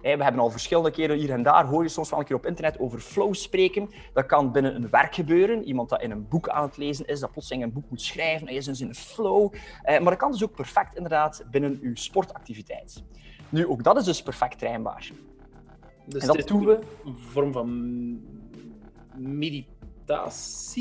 [0.03, 2.47] We hebben al verschillende keren hier en daar, hoor je soms wel een keer op
[2.47, 3.89] internet over flow spreken.
[4.13, 5.65] Dat kan binnen een werk gebeuren.
[5.65, 8.47] Iemand dat in een boek aan het lezen is, dat plotseling een boek moet schrijven,
[8.47, 9.55] hij is dus in een flow.
[9.83, 13.03] Eh, maar dat kan dus ook perfect inderdaad binnen uw sportactiviteit.
[13.49, 15.11] Nu, ook dat is dus perfect trainbaar.
[16.05, 16.79] Dus en dat doen we...
[17.05, 17.69] Een vorm van
[19.17, 19.78] meditatie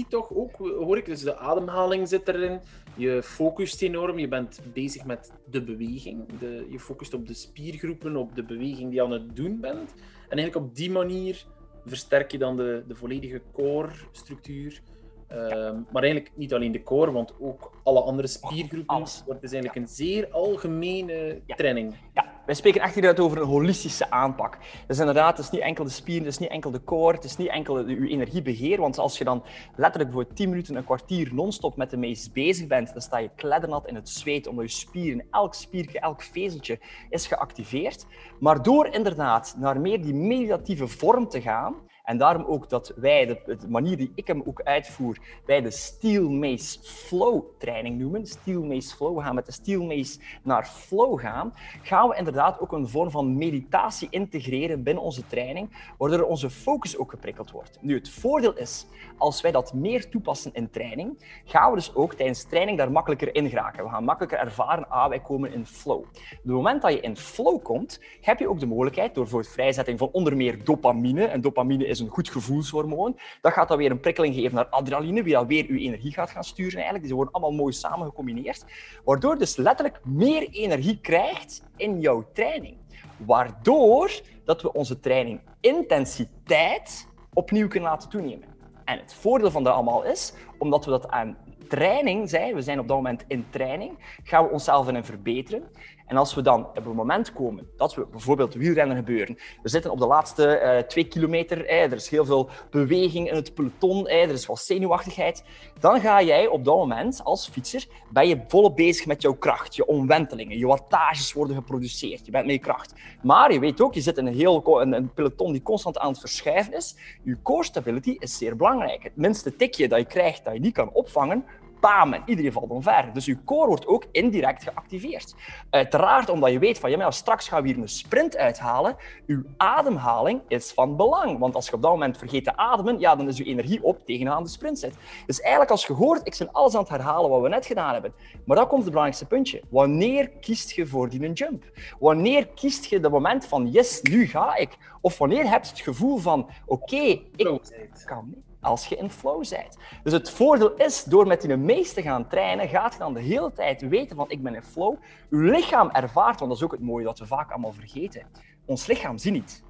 [0.09, 1.05] toch ook, hoor ik.
[1.05, 2.59] Dus de ademhaling zit erin.
[2.95, 4.19] Je focust enorm.
[4.19, 6.39] Je bent bezig met de beweging.
[6.39, 9.93] De, je focust op de spiergroepen, op de beweging die je aan het doen bent.
[10.29, 11.45] En eigenlijk op die manier
[11.85, 14.81] versterk je dan de, de volledige core-structuur.
[15.27, 18.95] Ehm, maar eigenlijk niet alleen de core, want ook alle andere spiergroepen.
[18.95, 19.23] alles.
[19.27, 21.55] Het is eigenlijk een zeer algemene Ja.
[21.55, 21.95] training.
[22.13, 24.57] Ja, wij spreken echt hieruit over een holistische aanpak.
[24.87, 27.23] Dus inderdaad, het is niet enkel de spieren, het is niet enkel de core, het
[27.23, 28.79] is niet enkel de- uw energiebeheer.
[28.81, 29.43] Want als je dan
[29.75, 33.29] letterlijk voor 10 minuten, een kwartier non-stop met de meest bezig bent, dan sta je
[33.35, 38.05] kleddernat in het zweet, omdat je spieren, elk spiertje, elk vezeltje is geactiveerd.
[38.39, 41.75] Maar door inderdaad naar meer die meditatieve vorm te gaan,
[42.07, 46.29] en daarom ook dat wij, de, manier die ik hem ook uitvoer, wij de Steel
[46.29, 48.25] Mace Flow training noemen.
[48.25, 52.59] Steel Mace Flow, we gaan met de Steel Mace naar flow gaan, gaan we inderdaad
[52.59, 57.77] ook een vorm van meditatie integreren binnen onze training, waardoor onze focus ook geprikkeld wordt.
[57.81, 58.85] Nu, het voordeel is,
[59.17, 63.35] als wij dat meer toepassen in training, gaan we dus ook tijdens training daar makkelijker
[63.35, 63.83] in geraken.
[63.83, 65.99] We gaan makkelijker ervaren, ah, wij komen in flow.
[65.99, 69.45] Op het moment dat je in flow komt, heb je ook de mogelijkheid, door voor
[69.45, 73.99] vrijzetting van onder meer dopamine, en dopamine een goed gevoelshormoon, dat gaat dan weer een
[73.99, 77.05] prikkeling geven naar adrenaline, wie dan weer uw energie gaat gaan sturen eigenlijk.
[77.05, 78.65] Die worden allemaal mooi samen gecombineerd,
[79.03, 82.77] waardoor dus letterlijk meer energie krijgt in jouw training.
[83.17, 88.55] Waardoor dat we onze training intensiteit opnieuw kunnen laten toenemen.
[88.85, 92.79] En het voordeel van dat allemaal is, omdat we dat aan training zijn, we zijn
[92.79, 95.63] op dat moment in training, gaan we onszelf erin verbeteren.
[96.07, 99.91] En als we dan op een moment komen dat we bijvoorbeeld wielrennen gebeuren, we zitten
[99.91, 104.29] op de laatste eh, twee kilometer, er is heel veel beweging in het peloton, er
[104.29, 105.43] is wel zenuwachtigheid,
[105.79, 109.75] dan ga jij op dat moment als fietser, ben je volop bezig met jouw kracht,
[109.75, 112.93] je omwentelingen, je wattages worden geproduceerd, je bent met je kracht.
[113.21, 116.19] Maar je weet ook, je zit in een, heel, een peloton die constant aan het
[116.19, 119.03] verschuiven is, je core stability is zeer belangrijk.
[119.03, 121.45] Het minste tikje dat je krijgt dat je niet kan opvangen,
[121.79, 123.09] bam, en iedereen valt omver.
[123.13, 125.35] Dus je core wordt ook indirect geactiveerd.
[125.69, 128.95] Uiteraard omdat je weet van, ja, maar straks gaan we hier een sprint uithalen.
[129.27, 131.39] Uw ademhaling is van belang.
[131.39, 134.05] Want als je op dat moment vergeet te ademen, ja, dan is je energie op
[134.05, 134.95] tegen je aan de sprint zit.
[135.25, 137.93] Dus eigenlijk als je hoort, ik ben alles aan het herhalen wat we net gedaan
[137.93, 138.13] hebben.
[138.45, 139.61] Maar dan komt het belangrijkste puntje.
[139.69, 141.63] Wanneer kiest je voor die jump?
[141.99, 144.77] Wanneer kiest je dat moment van, yes, nu ga ik?
[145.01, 147.61] Of wanneer heb je het gevoel van, oké, ik
[148.05, 149.77] kan niet als je in flow bent.
[150.03, 153.21] Dus het voordeel is, door met die meest te gaan trainen, gaat je dan de
[153.21, 154.95] hele tijd weten van ik ben in flow.
[155.29, 158.27] Je lichaam ervaart, want dat is ook het mooie dat we vaak allemaal vergeten.
[158.65, 159.63] Ons lichaam ziet niet.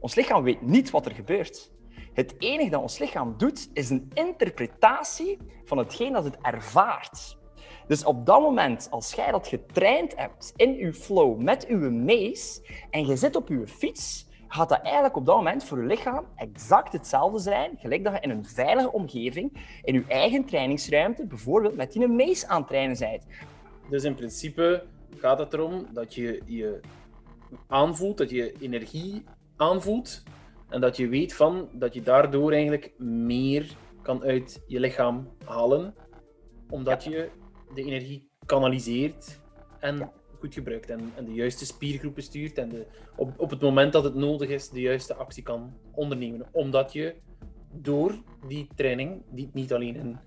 [0.00, 1.72] Ons lichaam weet niet wat er gebeurt.
[2.12, 7.38] Het enige dat ons lichaam doet, is een interpretatie van hetgeen dat het ervaart.
[7.86, 12.60] Dus op dat moment, als jij dat getraind hebt in je flow met je mees
[12.90, 16.26] en je zit op je fiets, gaat dat eigenlijk op dat moment voor je lichaam
[16.36, 21.76] exact hetzelfde zijn, gelijk dat je in een veilige omgeving, in je eigen trainingsruimte, bijvoorbeeld
[21.76, 23.26] met die mees aan het trainen bent.
[23.88, 24.84] Dus in principe
[25.16, 26.80] gaat het erom dat je je
[27.66, 29.24] aanvoelt, dat je energie
[29.56, 30.22] aanvoelt
[30.68, 35.94] en dat je weet van dat je daardoor eigenlijk meer kan uit je lichaam halen,
[36.68, 37.30] omdat je
[37.74, 39.40] de energie kanaliseert
[39.78, 40.12] en Ja.
[40.40, 44.04] Goed gebruikt en, en de juiste spiergroepen stuurt en de, op, op het moment dat
[44.04, 47.14] het nodig is de juiste actie kan ondernemen, omdat je
[47.72, 48.14] door
[48.48, 50.18] die training, die niet alleen een,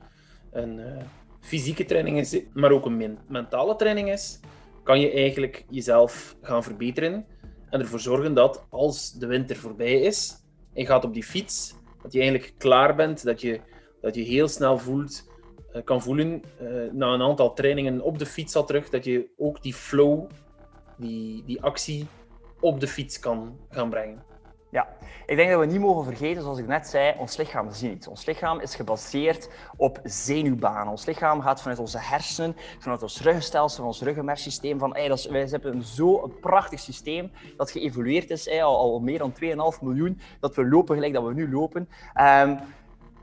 [0.51, 1.03] een eh,
[1.39, 4.39] fysieke training is, maar ook een men- mentale training is,
[4.83, 7.25] kan je eigenlijk jezelf gaan verbeteren
[7.69, 11.75] en ervoor zorgen dat als de winter voorbij is en je gaat op die fiets,
[12.01, 13.59] dat je eigenlijk klaar bent, dat je,
[14.01, 15.31] dat je heel snel voelt,
[15.81, 19.61] kan voelen eh, na een aantal trainingen op de fiets al terug, dat je ook
[19.61, 20.29] die flow,
[20.97, 22.07] die, die actie
[22.59, 24.23] op de fiets kan gaan brengen.
[24.73, 24.87] Ja,
[25.25, 28.07] ik denk dat we niet mogen vergeten, zoals ik net zei, ons lichaam zien niet.
[28.07, 30.87] Ons lichaam is gebaseerd op zenuwbanen.
[30.87, 34.79] Ons lichaam gaat vanuit onze hersenen, vanuit ons ruggenstelsel, ons ruggenmersysteem.
[34.79, 39.33] Van, wij hebben een zo een prachtig systeem dat geëvolueerd is, al, al, meer dan
[39.75, 41.89] 2,5 miljoen, dat we lopen gelijk dat we nu lopen.
[42.21, 42.59] Um,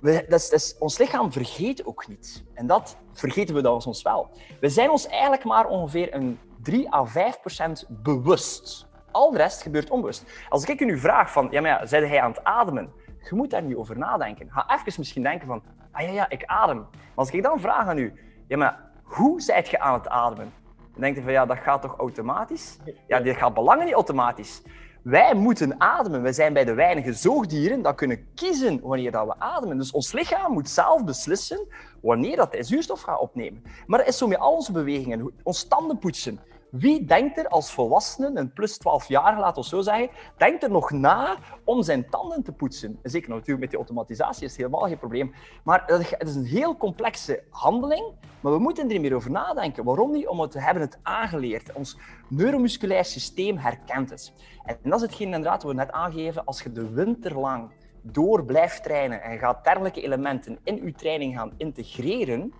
[0.01, 2.45] we, dat is, ons lichaam vergeet ook niet.
[2.55, 4.31] En dat vergeten we dan soms wel.
[4.61, 9.63] We zijn ons eigenlijk maar ongeveer een 3 à 5 procent bewust al de rest
[9.63, 10.45] gebeurt onbewust.
[10.49, 12.93] Als ik u nu vraag van, ja, maar ja, zei hij aan het ademen?
[13.31, 14.51] Je moet daar niet over nadenken.
[14.51, 16.77] Ga even misschien denken van, ah ja, ja, ik adem.
[16.77, 18.13] Maar als ik dan vraag aan u,
[18.49, 20.53] ja, maar hoe zijt je aan het ademen?
[20.93, 22.79] Dan denkt je van, ja, dat gaat toch automatisch?
[23.07, 24.63] Ja, dit gaat belangen niet automatisch.
[25.03, 26.23] Wij moeten ademen.
[26.23, 29.79] Wij zijn bij de weinige zoogdieren dat kunnen kiezen wanneer dat we ademen.
[29.79, 31.67] Dus ons lichaam moet zelf beslissen
[32.03, 33.63] wanneer dat hij zuurstof gaat opnemen.
[33.87, 35.33] Maar dat is zo met al onze bewegingen.
[35.43, 39.81] Ons tanden poetsen, wie denkt er als volwassene, een plus 12 jaar, laten we zo
[39.81, 42.99] zeggen, denkt er nog na om zijn tanden te poetsen?
[43.03, 45.35] Zeker natuurlijk met die automatisatie is het helemaal geen probleem.
[45.65, 49.85] Maar het is een heel complexe handeling, maar we moeten er meer over nadenken.
[49.85, 50.29] Waarom niet?
[50.29, 51.73] Omdat we hebben het aangeleerd.
[51.73, 54.33] Ons neuromusculair systeem herkent het.
[54.65, 56.45] En dat is hetgeen inderdaad we net aangeven.
[56.45, 57.71] Als je de winter lang
[58.03, 62.53] door blijft trainen en gaat dergelijke elementen in je training gaan integreren,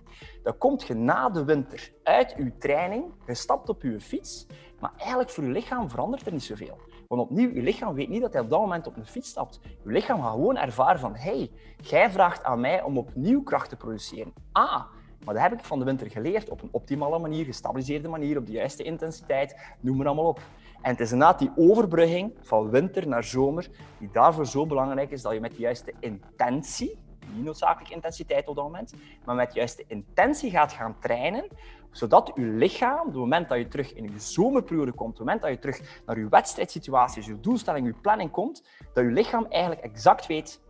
[0.43, 4.47] dan komt je na de winter uit je training, je stapt op je fiets,
[4.79, 6.77] maar eigenlijk voor je lichaam verandert er niet zoveel.
[7.07, 9.59] Want opnieuw, je lichaam weet niet dat hij op dat moment op een fiets stapt.
[9.63, 11.51] Je lichaam gaat gewoon ervaren van, hey,
[11.81, 14.33] jij vraagt aan mij om opnieuw kracht te produceren.
[14.51, 14.83] Ah,
[15.25, 18.45] maar dat heb ik van de winter geleerd op een optimale manier, gestabiliseerde manier, op
[18.45, 20.41] de juiste intensiteit, noem maar allemaal op.
[20.81, 25.21] En het is inderdaad die overbrugging van winter naar zomer die daarvoor zo belangrijk is
[25.21, 26.99] dat je met de juiste intentie,
[27.33, 28.93] niet noodzakelijk intensiteit op dat moment,
[29.25, 31.47] maar met de juiste intentie gaat gaan trainen,
[31.91, 35.25] zodat je lichaam, op het moment dat je terug in je zomerperiode komt, op het
[35.25, 38.63] moment dat je terug naar je wedstrijdsituaties, je doelstelling, je planning komt,
[38.93, 40.61] dat je lichaam eigenlijk exact weet,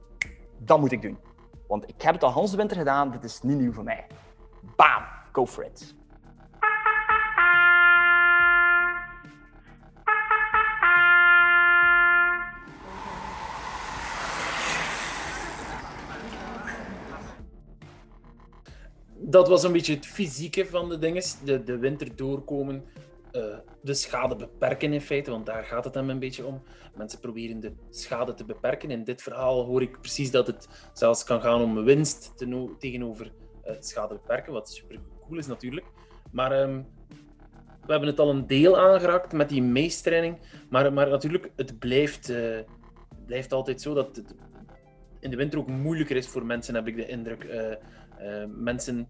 [0.57, 1.17] dat moet ik doen.
[1.67, 4.07] Want ik heb het al de winter gedaan, dit is niet nieuw voor mij.
[4.75, 5.95] Bam, go for it.
[19.21, 21.23] Dat was een beetje het fysieke van de dingen.
[21.43, 22.83] De, de winter doorkomen,
[23.31, 26.61] uh, de schade beperken in feite, want daar gaat het hem een beetje om.
[26.95, 28.91] Mensen proberen de schade te beperken.
[28.91, 32.33] In dit verhaal hoor ik precies dat het zelfs kan gaan om winst
[32.79, 33.31] tegenover
[33.65, 35.85] uh, schade beperken, wat super cool is natuurlijk.
[36.31, 36.87] Maar um,
[37.85, 40.37] we hebben het al een deel aangeraakt met die meestraining.
[40.69, 42.59] Maar, maar natuurlijk, het blijft, uh,
[43.25, 44.35] blijft altijd zo dat het
[45.19, 47.43] in de winter ook moeilijker is voor mensen, heb ik de indruk.
[48.23, 49.07] Uh, mensen,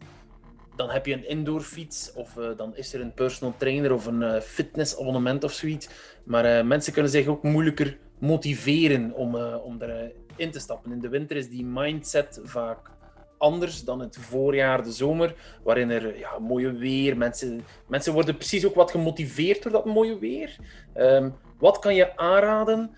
[0.76, 4.22] dan heb je een indoorfiets of uh, dan is er een personal trainer of een
[4.22, 5.90] uh, fitnessabonnement of zoiets.
[6.24, 10.92] Maar mensen kunnen zich ook moeilijker motiveren om, om erin te stappen.
[10.92, 12.90] In de winter is die mindset vaak
[13.38, 18.66] anders dan het voorjaar, de zomer, waarin er ja, mooie weer, mensen, mensen worden precies
[18.66, 20.56] ook wat gemotiveerd door dat mooie weer.
[20.96, 22.92] Um, wat kan je aanraden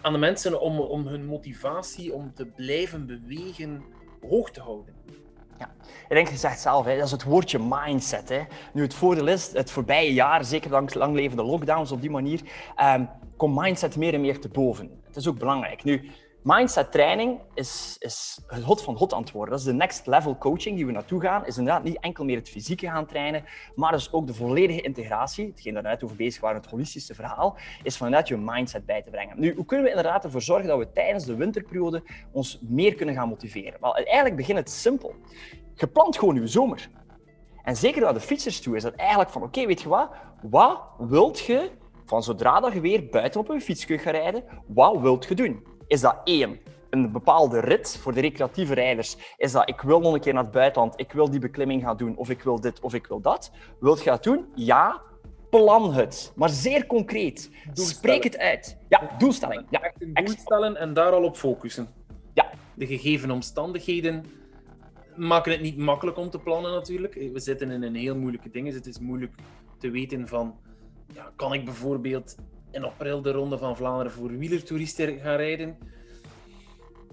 [0.00, 3.82] aan de mensen om, om hun motivatie om te blijven bewegen
[4.28, 4.94] hoog te houden.
[5.58, 5.70] Ja,
[6.08, 8.28] ik denk, je zegt zelf, hè, dat is het woordje mindset.
[8.28, 8.40] Hè.
[8.72, 12.40] Nu, het voordeel is, het voorbije jaar, zeker langs lang levende lockdowns op die manier,
[12.82, 14.90] um, komt mindset meer en meer te boven.
[15.06, 15.84] Het is ook belangrijk.
[15.84, 16.10] Nu,
[16.42, 19.50] Mindset training is, is het hot van hot antwoorden.
[19.50, 21.46] Dat is de next level coaching die we naartoe gaan.
[21.46, 25.46] Is inderdaad niet enkel meer het fysieke gaan trainen, maar dus ook de volledige integratie.
[25.46, 29.02] Hetgeen daar net over bezig waren, het holistische verhaal, is van inderdaad je mindset bij
[29.02, 29.40] te brengen.
[29.40, 33.14] Nu, hoe kunnen we inderdaad ervoor zorgen dat we tijdens de winterperiode ons meer kunnen
[33.14, 33.80] gaan motiveren?
[33.80, 35.14] Wel, eigenlijk begint het simpel.
[35.74, 36.88] Je plant gewoon je zomer.
[37.62, 40.10] En zeker naar de fietsers toe is dat eigenlijk van, oké, weet je wat?
[40.42, 41.70] Wat wilt je
[42.04, 45.34] van zodra dat je weer buiten op een fiets kunt gaan rijden, wat wilt je
[45.34, 45.69] doen?
[45.90, 46.58] Is dat één,
[46.90, 49.16] een bepaalde rit voor de recreatieve rijders.
[49.36, 51.96] Is dat ik wil nog een keer naar het buitenland, ik wil die beklimming gaan
[51.96, 53.50] doen, of ik wil dit, of ik wil dat.
[53.80, 54.46] Wilt je dat doen?
[54.54, 55.02] Ja,
[55.50, 56.32] plan het.
[56.36, 57.50] Maar zeer concreet.
[57.72, 58.76] Spreek het uit.
[58.88, 59.66] Ja, doelstelling.
[59.70, 61.88] Ja, echt een doel stellen en daar al op focussen.
[62.34, 62.50] Ja.
[62.74, 64.24] De gegeven omstandigheden
[65.16, 67.14] maken het niet makkelijk om te plannen natuurlijk.
[67.14, 68.72] We zitten in een heel moeilijke ding.
[68.72, 69.34] Het is moeilijk
[69.78, 70.58] te weten van...
[71.14, 72.36] Ja, kan ik bijvoorbeeld
[72.70, 75.78] in april de Ronde van Vlaanderen voor wielertoeristen gaan rijden.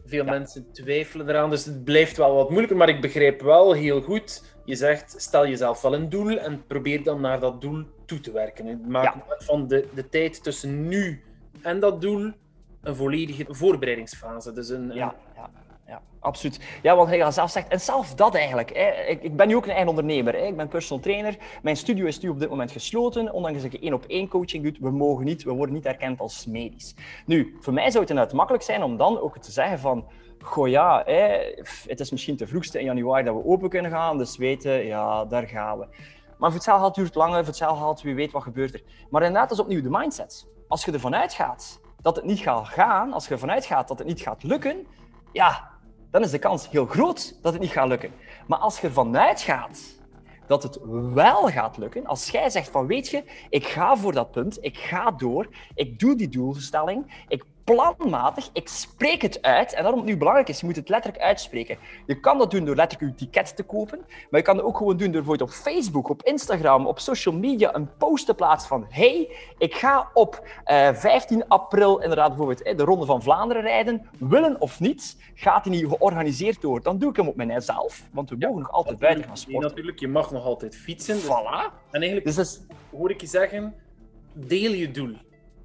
[0.06, 2.78] Veel mensen twijfelen eraan, dus het blijft wel wat moeilijker.
[2.78, 7.04] Maar ik begrijp wel heel goed, je zegt, stel jezelf wel een doel en probeer
[7.04, 8.82] dan naar dat doel toe te werken.
[8.88, 9.24] Maak ja.
[9.38, 11.24] van de, de tijd tussen nu
[11.62, 12.32] en dat doel
[12.82, 14.54] een volledige voorbereidingsfase.
[14.54, 15.50] Dus een, ja, ja.
[15.88, 16.60] Ja, absoluut.
[16.82, 18.76] Ja, want hij zelf zegt, en zelf dat eigenlijk.
[18.76, 18.90] Hè.
[18.90, 20.34] Ik, ik, ben nu ook een eigen ondernemer.
[20.34, 20.46] Hè.
[20.46, 21.38] Ik ben personal trainer.
[21.62, 23.34] Mijn studio is nu op dit moment gesloten.
[23.34, 26.20] Ondanks dat ik één op één coaching doe, we mogen niet, we worden niet erkend
[26.20, 26.96] als medisch.
[27.26, 30.06] Nu, voor mij zou het inderdaad makkelijk zijn om dan ook te zeggen van,
[30.42, 31.54] goh ja, hè,
[31.88, 35.26] het is misschien te vroegste in januari dat we open kunnen gaan, dus weten, ja,
[35.26, 35.86] daar gaan we.
[36.38, 38.82] Maar voor hetzelfde duurt het langer, voor hetzelfde wie weet wat gebeurt er.
[39.10, 40.48] Maar inderdaad, dat is opnieuw de mindset.
[40.68, 44.08] Als je ervan uitgaat dat het niet gaat gaan, als je ervan uitgaat dat het
[44.08, 44.88] niet gaat lukken,
[45.32, 45.70] ja,
[46.18, 48.12] dan is de kans heel groot dat het niet gaat lukken.
[48.48, 49.80] Maar als je ervan uitgaat
[50.48, 50.80] dat het
[51.14, 54.78] wel gaat lukken, als jij zegt van weet je, ik ga voor dat punt, ik
[54.78, 59.74] ga door, ik doe die doelstelling, ik planmatig, ik spreek het uit.
[59.74, 61.78] En daarom het nu belangrijk is, je moet het letterlijk uitspreken.
[62.06, 64.00] Je kan dat doen door letterlijk je ticket te kopen,
[64.30, 67.36] maar je kan het ook gewoon doen door bijvoorbeeld op Facebook, op Instagram, op social
[67.36, 72.28] media een post te plaatsen van hey, ik ga op uh, eh, 15 april inderdaad
[72.28, 76.82] bijvoorbeeld de Ronde van Vlaanderen rijden, willen of niet, gaat die niet georganiseerd door.
[76.82, 79.70] Dan doe ik hem op mijzelf, want we mogen nog altijd buiten gaan sporten.
[79.70, 81.16] Natuurlijk, je mag nog altijd fietsen.
[81.16, 81.26] Dus...
[81.26, 81.74] Voilà.
[81.92, 82.62] En eigenlijk dus is...
[82.92, 83.74] hoor ik je zeggen,
[84.34, 85.16] deel je doel.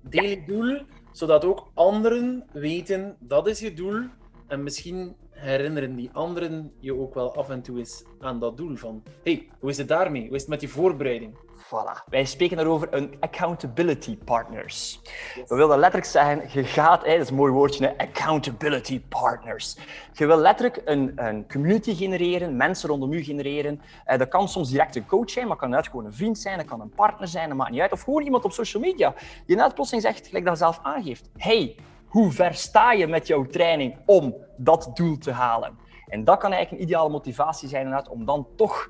[0.00, 0.80] Deel je doel
[1.12, 4.02] zodat ook anderen weten dat is je doel.
[4.46, 8.76] En misschien herinneren die anderen je ook wel af en toe eens aan dat doel
[8.76, 10.26] van hey, hoe is het daarmee?
[10.26, 11.36] Hoe is het met die voorbereiding?
[11.72, 12.04] Voilà.
[12.06, 15.00] Wij spreken daarover een accountability partners.
[15.46, 19.76] We willen letterlijk zeggen, je gaat, hè, dat is een mooi woordje, accountability partners.
[20.12, 23.80] Je wil letterlijk een, een community genereren, mensen rondom u genereren.
[24.04, 26.56] Eh, dat kan soms direct een coach zijn, maar kan net gewoon een vriend zijn,
[26.56, 27.92] dat kan een partner zijn, dat maakt niet uit.
[27.92, 29.14] Of gewoon iemand op social media
[29.46, 33.46] die net plotseling zegt, gelijk dat zelf aangeeft, hey, hoe ver sta je met jouw
[33.46, 35.78] training om dat doel te halen?
[36.08, 38.88] En dat kan eigenlijk een ideale motivatie zijn om dan toch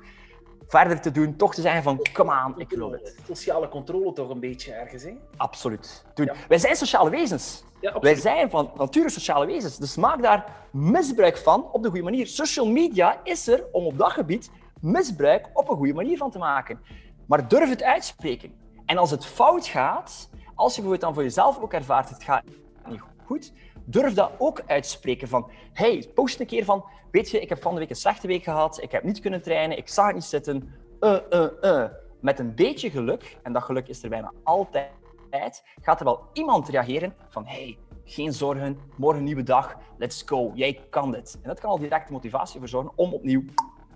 [0.67, 3.15] verder te doen, toch te zeggen van, kom aan, ik wil het.
[3.27, 5.13] Sociale controle toch een beetje ergens, hè?
[5.37, 6.05] Absoluut.
[6.47, 7.63] Wij zijn sociale wezens.
[7.81, 9.77] Ja, Wij zijn van nature sociale wezens.
[9.77, 12.27] Dus maak daar misbruik van op de goede manier.
[12.27, 16.37] Social media is er om op dat gebied misbruik op een goede manier van te
[16.37, 16.79] maken.
[17.25, 18.53] Maar durf het uitspreken.
[18.85, 22.43] En als het fout gaat, als je bijvoorbeeld dan voor jezelf ook ervaart, het gaat
[22.87, 23.53] niet goed,
[23.85, 27.73] durf dat ook uitspreken van, hey, post een keer van, weet je, ik heb van
[27.73, 30.73] de week een slechte week gehad, ik heb niet kunnen trainen, ik zag niet zitten,
[30.99, 31.85] uh, uh, uh.
[32.19, 36.69] Met een beetje geluk, en dat geluk is er bijna altijd, gaat er wel iemand
[36.69, 41.39] reageren van, hey, geen zorgen, morgen een nieuwe dag, let's go, jij kan dit.
[41.41, 43.43] En dat kan al direct motivatie voor zorgen om opnieuw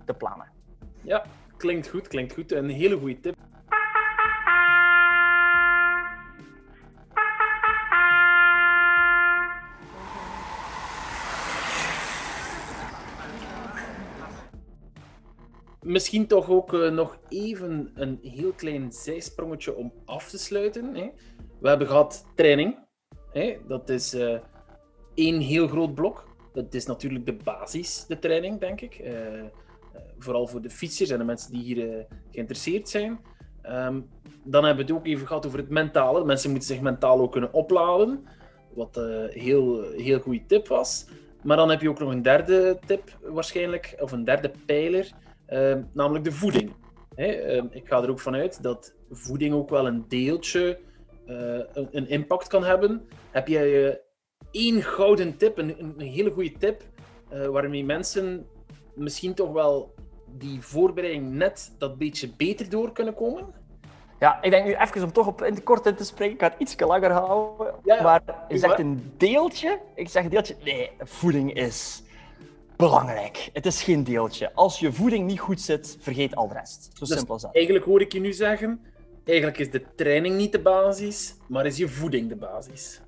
[0.04, 0.46] te plannen.
[1.02, 1.24] Ja,
[1.56, 2.52] klinkt goed, klinkt goed.
[2.52, 3.36] Een hele goede tip.
[15.88, 20.94] Misschien toch ook uh, nog even een heel klein zijsprongetje om af te sluiten.
[20.94, 21.10] Hè.
[21.60, 22.78] We hebben gehad training.
[23.30, 23.56] Hè.
[23.68, 24.38] Dat is uh,
[25.14, 26.28] één heel groot blok.
[26.52, 28.98] Dat is natuurlijk de basis, de training, denk ik.
[28.98, 29.44] Uh,
[30.18, 33.20] vooral voor de fietsers en de mensen die hier geïnteresseerd zijn.
[33.66, 34.08] Um,
[34.44, 36.24] dan hebben we het ook even gehad over het mentale.
[36.24, 38.26] Mensen moeten zich mentaal ook kunnen opladen.
[38.74, 41.06] Wat een heel, heel goede tip was.
[41.42, 45.10] Maar dan heb je ook nog een derde tip waarschijnlijk, of een derde pijler.
[45.48, 46.72] Ehm, namelijk de voeding.
[47.14, 50.78] Ehm, ik ga er ook vanuit dat voeding ook wel een deeltje
[51.26, 53.08] uh, een, een, impact kan hebben.
[53.30, 53.94] Heb jij uh,
[54.50, 56.82] één gouden tip, een, een hele goede tip,
[57.32, 58.46] uh, waarmee mensen
[58.94, 59.94] misschien toch wel
[60.26, 63.46] die voorbereiding net dat beetje beter door kunnen komen?
[64.18, 66.34] Ja, ik denk nu even om toch op in de kort in te spreken.
[66.34, 67.74] Ik ga het iets langer houden.
[68.02, 69.80] maar je zegt een deeltje.
[69.94, 70.56] Ik zeg een deeltje.
[70.64, 72.02] Nee, voeding is
[72.78, 73.50] belangrijk.
[73.52, 74.54] Het is geen deeltje.
[74.54, 76.90] Als je voeding niet goed zit, vergeet al de rest.
[76.92, 77.54] Zo dus simpel als dat.
[77.54, 78.80] Eigenlijk hoor ik je nu zeggen,
[79.24, 83.00] eigenlijk is de training niet de basis, maar is je voeding de basis.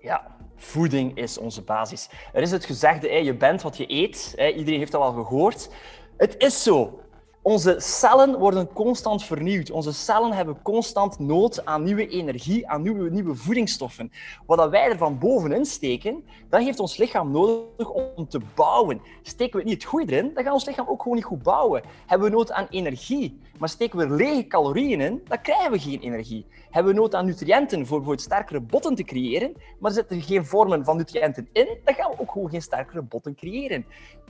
[0.00, 2.08] Ja, voeding is onze basis.
[2.32, 4.34] Er is het gezegde, je bent wat je eet.
[4.36, 5.70] Iedereen heeft dat al gehoord.
[6.16, 7.00] Het is zo.
[7.42, 9.70] Onze cellen worden constant vernieuwd.
[9.70, 14.12] Onze cellen hebben constant nood aan nieuwe energie, aan nieuwe, nieuwe voedingsstoffen.
[14.46, 19.00] Wat wij er van bovenin steken, dat heeft ons lichaam nodig om te bouwen.
[19.22, 21.82] Steken we niet het goede erin, dan gaat ons lichaam ook gewoon niet goed bouwen.
[22.06, 26.00] Hebben we nood aan energie, maar steken we lege calorieën in, dan krijgen we geen
[26.00, 26.46] energie.
[26.70, 30.44] Hebben we nood aan nutriënten voor bijvoorbeeld sterkere botten te creëren, maar zitten er geen
[30.44, 33.86] vormen van nutriënten in, dan gaan we ook gewoon geen sterkere botten creëren.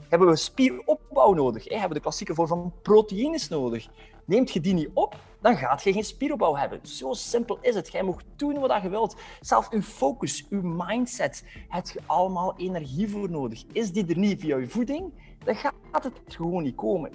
[0.09, 1.69] Hebben we spieropbouw nodig?
[1.69, 3.87] Hebben we de klassieke vorm van proteïnes nodig?
[4.25, 6.79] Neemt je die niet op, dan gaat je geen spieropbouw hebben.
[6.83, 7.91] Zo simpel is het.
[7.91, 9.15] Jij mag doen wat je wilt.
[9.39, 13.63] Zelf uw focus, uw mindset, heb je allemaal energie voor nodig.
[13.71, 15.13] Is die er niet via je voeding,
[15.43, 17.11] dan gaat het gewoon niet komen.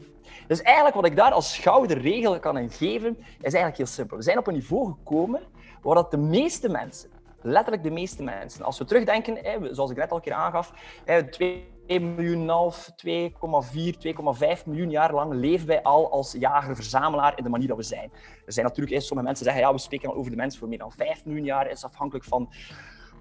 [0.46, 4.16] Dus eigenlijk wat ik daar als gouden regel kan geven, is eigenlijk heel simpel.
[4.16, 5.40] We zijn op een niveau gekomen
[5.82, 10.10] waar dat de meeste mensen, letterlijk de meeste mensen, als we terugdenken, zoals ik net
[10.10, 10.72] al een keer aangaf,
[11.30, 12.72] twee miljoen,
[13.06, 13.96] 2,4,
[14.58, 18.10] 2,5 miljoen jaar lang leven wij al als jager-verzamelaar in de manier dat we zijn.
[18.46, 20.78] Er zijn natuurlijk sommige mensen zeggen, ja, we spreken al over de mens voor meer
[20.78, 21.70] dan 5 miljoen jaar.
[21.70, 22.52] Is afhankelijk van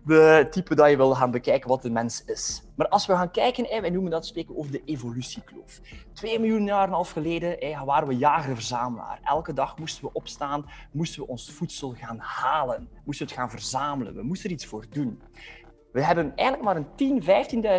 [0.05, 2.63] de type dat je wil gaan bekijken wat de mens is.
[2.75, 5.81] Maar als we gaan kijken, wij noemen dat spreken over de evolutiekloof.
[6.13, 9.19] Twee miljoen jaar en half geleden waren we jager-verzamelaar.
[9.23, 13.49] Elke dag moesten we opstaan, moesten we ons voedsel gaan halen, moesten we het gaan
[13.49, 15.21] verzamelen, we moesten er iets voor doen.
[15.95, 17.21] We hebben eigenlijk maar een 10,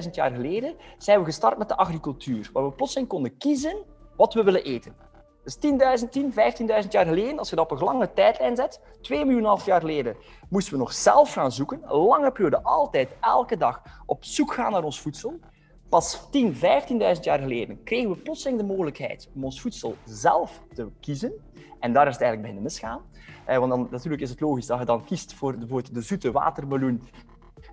[0.04, 3.76] 15.000 jaar geleden zijn we gestart met de agricultuur, waar we plotseling konden kiezen
[4.16, 4.96] wat we willen eten.
[5.44, 5.56] Dus
[6.02, 6.36] 10.000, 10, 15.000
[6.88, 10.16] jaar geleden, als je dat op een lange tijdlijn zet, 2 miljoen half jaar geleden,
[10.48, 14.72] moesten we nog zelf gaan zoeken, een lange periode, altijd, elke dag, op zoek gaan
[14.72, 15.38] naar ons voedsel.
[15.88, 16.60] Pas 10, 15.000
[17.20, 21.32] jaar geleden kregen we plotseling de mogelijkheid om ons voedsel zelf te kiezen.
[21.80, 23.00] En daar is het eigenlijk beginnen misgaan.
[23.46, 25.58] Eh, want dan, natuurlijk is het logisch dat je dan kiest voor
[25.92, 27.02] de, zoete watermeloen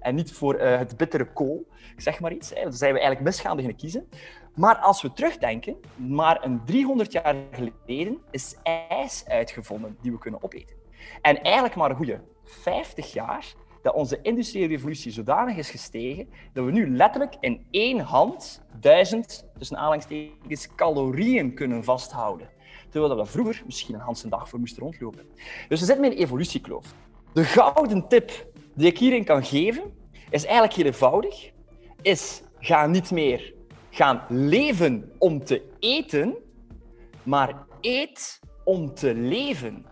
[0.04, 2.50] en niet voor uh, het bittere kool, zeg maar iets.
[2.50, 2.64] Hè.
[2.64, 4.08] Dan zijn we eigenlijk misgaan beginnen kiezen.
[4.56, 8.56] Maar als we terugdenken, maar een 300 jaar geleden is
[8.90, 10.76] ijs uitgevonden die we kunnen opeten.
[11.22, 16.66] En eigenlijk maar een goede 50 jaar dat onze industriële revolutie zodanig is gestegen dat
[16.66, 22.50] we nu letterlijk in één hand duizend, tussen aanhalingstekens, calorieën kunnen vasthouden.
[22.90, 25.26] Terwijl we vroeger misschien een hele dag voor moesten rondlopen.
[25.68, 26.94] Dus we zitten met een evolutiekloof.
[27.34, 28.46] De gouden tip
[28.76, 29.84] die ik hierin kan geven,
[30.30, 31.52] is eigenlijk heel eenvoudig.
[32.02, 33.54] Is ga niet meer
[33.90, 36.36] gaan leven om te eten,
[37.24, 39.86] maar eet om te leven.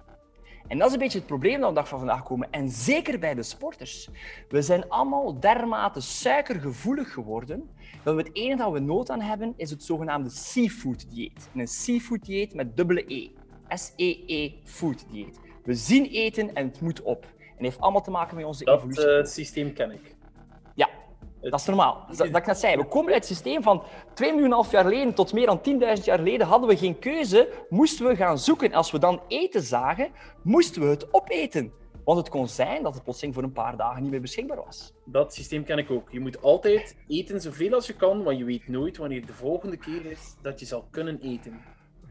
[0.67, 2.51] En dat is een beetje het probleem dat we dag van vandaag komen.
[2.51, 4.09] En zeker bij de sporters.
[4.49, 7.69] We zijn allemaal dermate suikergevoelig geworden
[8.03, 11.49] dat het enige dat we nood aan hebben is het zogenaamde seafood dieet.
[11.55, 13.29] een seafood dieet met dubbele E.
[13.67, 15.39] S-E-E food dieet.
[15.63, 17.25] We zien eten en het moet op.
[17.61, 19.05] En heeft allemaal te maken met onze dat, evolutie.
[19.05, 20.15] Dat uh, systeem ken ik.
[20.75, 20.89] Ja,
[21.41, 22.05] dat is normaal.
[22.07, 22.75] Dat, dat ik net zei.
[22.75, 23.83] We komen uit het systeem van
[24.13, 25.59] 2 miljoen half jaar geleden tot meer dan
[25.97, 27.49] 10.000 jaar geleden hadden we geen keuze.
[27.69, 28.73] Moesten we gaan zoeken.
[28.73, 30.11] Als we dan eten zagen,
[30.43, 31.71] moesten we het opeten.
[32.05, 34.93] Want het kon zijn dat het plotseling voor een paar dagen niet meer beschikbaar was.
[35.05, 36.11] Dat systeem ken ik ook.
[36.11, 39.77] Je moet altijd eten zoveel als je kan, want je weet nooit wanneer de volgende
[39.77, 41.61] keer is dat je zal kunnen eten.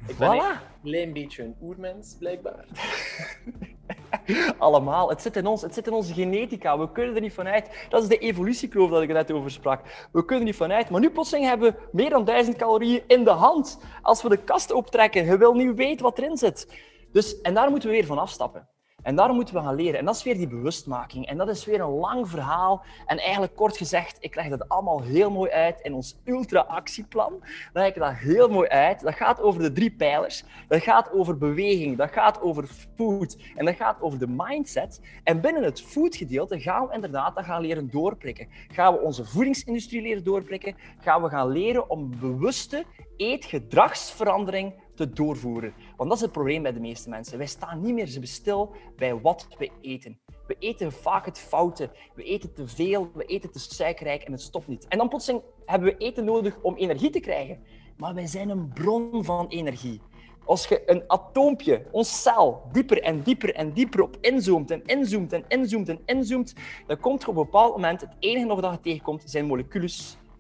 [0.07, 2.65] Ik ben een klein beetje een oermens, blijkbaar.
[4.59, 5.09] Allemaal.
[5.09, 5.63] Het zit in ons.
[5.63, 6.79] Het zit in onze genetica.
[6.79, 7.87] We kunnen er niet vanuit.
[7.89, 10.09] Dat is de evolutiekloof dat ik er net over sprak.
[10.13, 10.91] We kunnen er niet vanuit.
[10.91, 13.79] Maar nu plotseling hebben we meer dan 1000 calorieën in de hand.
[14.03, 16.69] Als we de kast optrekken, je wil niet weten wat erin zit.
[17.13, 18.69] Dus, en daar moeten we weer van afstappen.
[19.03, 19.99] En daarom moeten we gaan leren.
[19.99, 21.27] En dat is weer die bewustmaking.
[21.27, 22.85] En dat is weer een lang verhaal.
[23.07, 27.43] En eigenlijk kort gezegd, ik leg dat allemaal heel mooi uit in ons ultra-actieplan.
[27.73, 29.01] Leg ik dat heel mooi uit.
[29.01, 30.45] Dat gaat over de drie pijlers.
[30.69, 31.97] Dat gaat over beweging.
[31.97, 33.37] Dat gaat over food.
[33.57, 35.01] En dat gaat over de mindset.
[35.25, 38.49] En binnen het food-gedeelte gaan we inderdaad dat gaan leren doorprikken.
[38.69, 40.77] Gaan we onze voedingsindustrie leren doorprikken.
[40.99, 42.85] Gaan we gaan leren om bewuste
[43.17, 44.75] eetgedragsverandering
[45.09, 45.75] doorvoeren.
[45.97, 47.39] Want dat is het probleem bij de meeste mensen.
[47.39, 50.19] Wij staan niet meer stil bij wat we eten.
[50.47, 51.91] We eten vaak het foute.
[52.15, 54.89] We eten te veel, we eten te suikerrijk en het stopt niet.
[54.89, 57.59] En dan plotseling hebben we eten nodig om energie te krijgen.
[57.97, 60.01] Maar wij zijn een bron van energie.
[60.45, 65.33] Als je een atoompje, ons cel, dieper en dieper en dieper op inzoomt en inzoomt
[65.33, 66.55] en inzoomt en inzoomt,
[66.87, 69.91] dan komt er op een bepaald moment, het enige nog dat je tegenkomt, zijn moleculen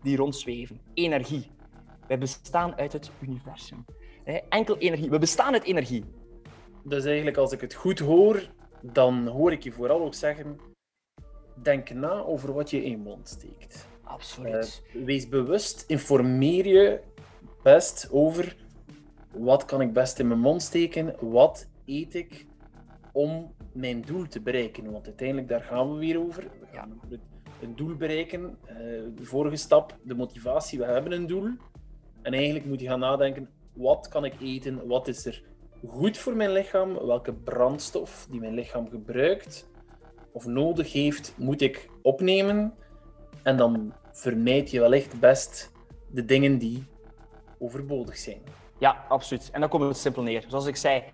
[0.03, 0.81] die rondzweven.
[0.95, 1.51] Energie.
[2.07, 3.85] Wij bestaan uit het universum.
[4.49, 5.11] Enkel energie.
[5.11, 6.05] We bestaan uit energie.
[6.85, 8.51] Dus eigenlijk, als ik het goed hoor,
[8.83, 10.59] dan hoor ik je vooral ook zeggen:
[11.63, 13.89] denk na over wat je in je mond steekt.
[14.03, 14.83] Absoluut.
[14.95, 17.01] Uh, wees bewust, informeer je
[17.63, 18.57] best over
[19.33, 22.47] wat kan ik best in mijn mond steken, wat eet ik
[23.13, 24.91] om mijn doel te bereiken.
[24.93, 26.43] Want uiteindelijk, daar gaan we weer over.
[26.43, 27.17] We gaan ja.
[27.61, 28.59] een doel bereiken.
[28.69, 28.77] Uh,
[29.15, 31.49] de vorige stap, de motivatie, we hebben een doel.
[32.23, 34.87] En eigenlijk moet je gaan nadenken, wat kan ik eten?
[34.87, 35.43] Wat is er
[35.89, 37.07] goed voor mijn lichaam?
[37.07, 39.69] Welke brandstof die mijn lichaam gebruikt
[40.33, 42.75] of nodig heeft, moet ik opnemen?
[43.43, 45.73] En dan vermijd je wellicht best
[46.11, 46.85] de dingen die
[47.59, 48.43] overbodig zijn.
[48.79, 49.51] Ja, absoluut.
[49.53, 50.45] En dan komt het simpel neer.
[50.49, 51.05] Zoals ik zei,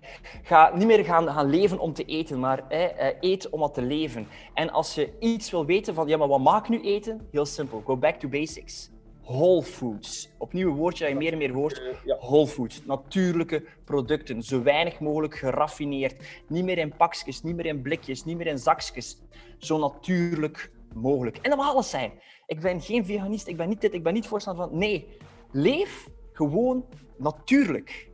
[0.43, 3.81] ga niet meer gaan, gaan leven om te eten, maar eh, eet om wat te
[3.81, 4.27] leven.
[4.53, 7.27] En als je iets wil weten van, ja, maar wat maak nu eten?
[7.31, 7.81] Heel simpel.
[7.85, 8.89] Go back to basics
[9.27, 10.29] whole foods.
[10.37, 11.81] Opnieuw een woordje dat je meer en meer hoort.
[12.19, 12.85] Whole foods.
[12.85, 14.43] Natuurlijke producten.
[14.43, 16.43] Zo weinig mogelijk geraffineerd.
[16.47, 19.21] Niet meer in pakjes, niet meer in blikjes, niet meer in zakjes.
[19.57, 21.37] Zo natuurlijk mogelijk.
[21.37, 22.11] En dat mag alles zijn.
[22.45, 24.77] Ik ben geen veganist, ik ben niet dit, ik ben niet voorstander van...
[24.77, 25.17] Nee,
[25.51, 26.85] leef gewoon
[27.17, 28.06] natuurlijk.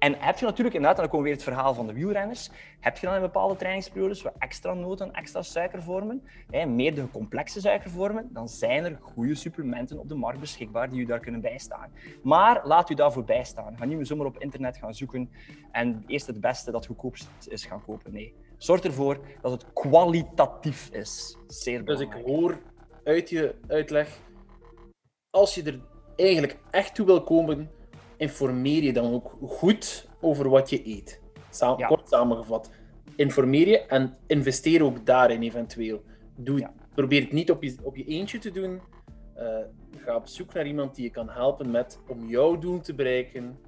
[0.00, 2.50] En heb je natuurlijk inderdaad, en dan komen we weer het verhaal van de wielrenners,
[2.80, 7.60] heb je dan in bepaalde trainingsperiodes wat extra noten, extra suikervormen, hè, meer de complexe
[7.60, 11.90] suikervormen, dan zijn er goede supplementen op de markt beschikbaar die u daar kunnen bijstaan.
[12.22, 13.76] Maar laat u daarvoor bijstaan.
[13.76, 15.30] Ga niet zomaar op internet gaan zoeken
[15.72, 18.12] en eerst het beste dat goedkoopst is gaan kopen.
[18.12, 18.34] Nee.
[18.56, 21.36] Zorg ervoor dat het kwalitatief is.
[21.46, 22.58] Zeer dus ik hoor
[23.04, 24.20] uit je uitleg,
[25.30, 25.80] als je er
[26.16, 27.70] eigenlijk echt toe wil komen,
[28.20, 31.20] informeer je dan ook goed over wat je eet.
[31.86, 32.70] Kort samengevat.
[33.16, 36.02] Informeer je en investeer ook daarin eventueel.
[36.36, 38.80] Doe, Probeer het niet op je, op je eentje te doen.
[39.38, 39.58] Uh,
[39.96, 43.58] ga op zoek naar iemand die je kan helpen met om jouw doel te bereiken.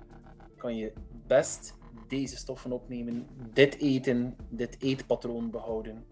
[0.57, 0.93] Kan je
[1.27, 1.75] best
[2.09, 6.05] deze stoffen opnemen, dit eten, dit eetpatroon behouden.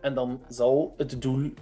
[0.00, 1.52] En dan zal het doel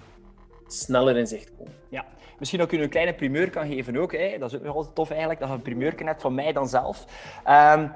[0.72, 1.74] sneller in zicht komen.
[1.88, 2.04] Ja,
[2.38, 4.12] misschien ook een kleine primeur kan geven ook.
[4.12, 4.38] Hè.
[4.38, 7.04] Dat is ook altijd tof eigenlijk, dat een primeur net van mij dan zelf.
[7.48, 7.92] Um,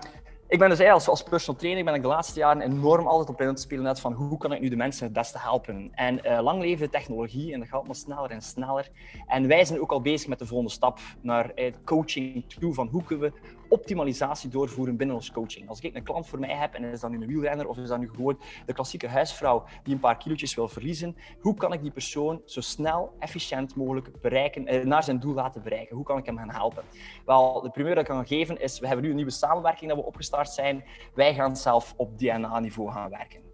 [0.48, 3.40] ik ben dus als, als personal trainer ben ik de laatste jaren enorm altijd op
[3.40, 5.90] in te spelen net van hoe kan ik nu de mensen het beste helpen.
[5.94, 8.88] En uh, lang leven de technologie en dat gaat maar sneller en sneller.
[9.26, 12.86] En wij zijn ook al bezig met de volgende stap naar uh, coaching toe van
[12.86, 13.38] hoe kunnen we
[13.68, 15.68] optimalisatie doorvoeren binnen ons coaching.
[15.68, 17.88] Als ik een klant voor mij heb en is dat nu een wielrenner of is
[17.88, 21.82] dat nu gewoon de klassieke huisvrouw die een paar kilo's wil verliezen, hoe kan ik
[21.82, 25.96] die persoon zo snel, efficiënt mogelijk bereiken, eh, naar zijn doel laten bereiken?
[25.96, 26.82] Hoe kan ik hem gaan helpen?
[27.24, 29.98] Wel, de primeur dat ik kan geven is, we hebben nu een nieuwe samenwerking dat
[29.98, 30.84] we opgestart zijn.
[31.14, 33.46] Wij gaan zelf op DNA-niveau gaan werken.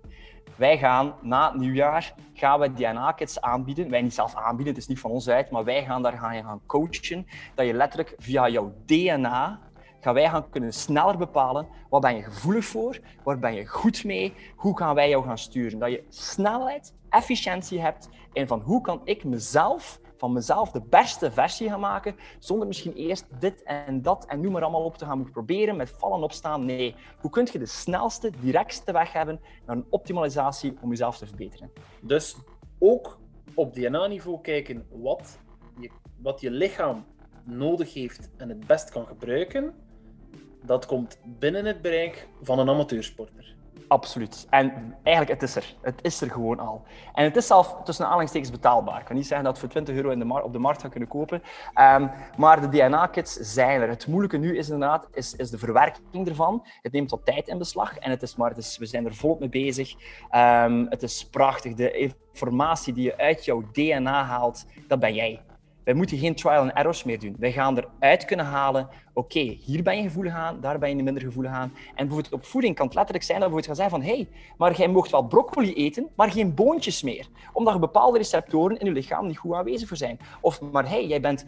[0.57, 3.91] Wij gaan na het nieuwjaar gaan we DNA-kits aanbieden.
[3.91, 6.43] Wij niet zelf aanbieden, het is niet van ons uit, maar wij gaan daar gaan,
[6.43, 7.27] gaan coachen.
[7.55, 9.61] Dat je letterlijk via jouw DNA
[10.03, 14.05] gaan wij gaan kunnen sneller bepalen wat ben je gevoelig voor, waar ben je goed
[14.05, 15.79] mee, hoe gaan wij jou gaan sturen.
[15.79, 21.33] Dat je snelheid, efficiëntie hebt en van hoe kan ik mezelf, van mezelf de beste
[21.33, 25.05] versie gaan maken, zonder misschien eerst dit en dat en noem maar allemaal op te
[25.05, 26.65] gaan moeten proberen met vallen opstaan.
[26.65, 31.27] Nee, hoe kun je de snelste, directste weg hebben naar een optimalisatie om jezelf te
[31.27, 31.71] verbeteren?
[32.01, 32.37] Dus
[32.79, 33.19] ook
[33.55, 35.39] op DNA-niveau kijken wat
[35.81, 35.91] je,
[36.23, 37.05] wat je lichaam
[37.45, 39.75] nodig heeft en het best kan gebruiken
[40.63, 43.55] dat komt binnen het bereik van een amateursporter.
[43.93, 44.47] Absoluut.
[44.51, 45.75] En eigenlijk, het is er.
[45.81, 46.83] Het is er gewoon al.
[47.15, 49.01] En het is zelf tussen aanhalingstekens betaalbaar.
[49.01, 50.91] Ik kan niet zeggen dat we voor 20 euro in de op de markt gaan
[50.91, 51.43] kunnen kopen.
[51.81, 53.89] Um, maar de DNA-kits zijn er.
[53.89, 56.67] Het moeilijke nu is inderdaad is, is de verwerking ervan.
[56.83, 57.99] Het neemt wat tijd in beslag.
[57.99, 59.95] En het is, maar we zijn er volop mee bezig.
[60.35, 61.75] Um, het is prachtig.
[61.75, 61.93] De
[62.33, 65.41] informatie die je uit jouw DNA haalt, dat ben jij.
[65.85, 67.37] Wij moeten geen trial and errors meer doen.
[67.39, 71.23] Wij gaan eruit kunnen halen, oké, hier ben je gevoelig aan, daar ben je minder
[71.23, 71.73] gevoelig aan.
[71.95, 74.77] En op voeding kan het letterlijk zijn dat we gaan zeggen van hé, hey, maar
[74.77, 77.27] jij mocht wel broccoli eten, maar geen boontjes meer.
[77.53, 80.19] Omdat er bepaalde receptoren in je lichaam niet goed aanwezig voor zijn.
[80.41, 81.47] Of maar hé, hey, jij bent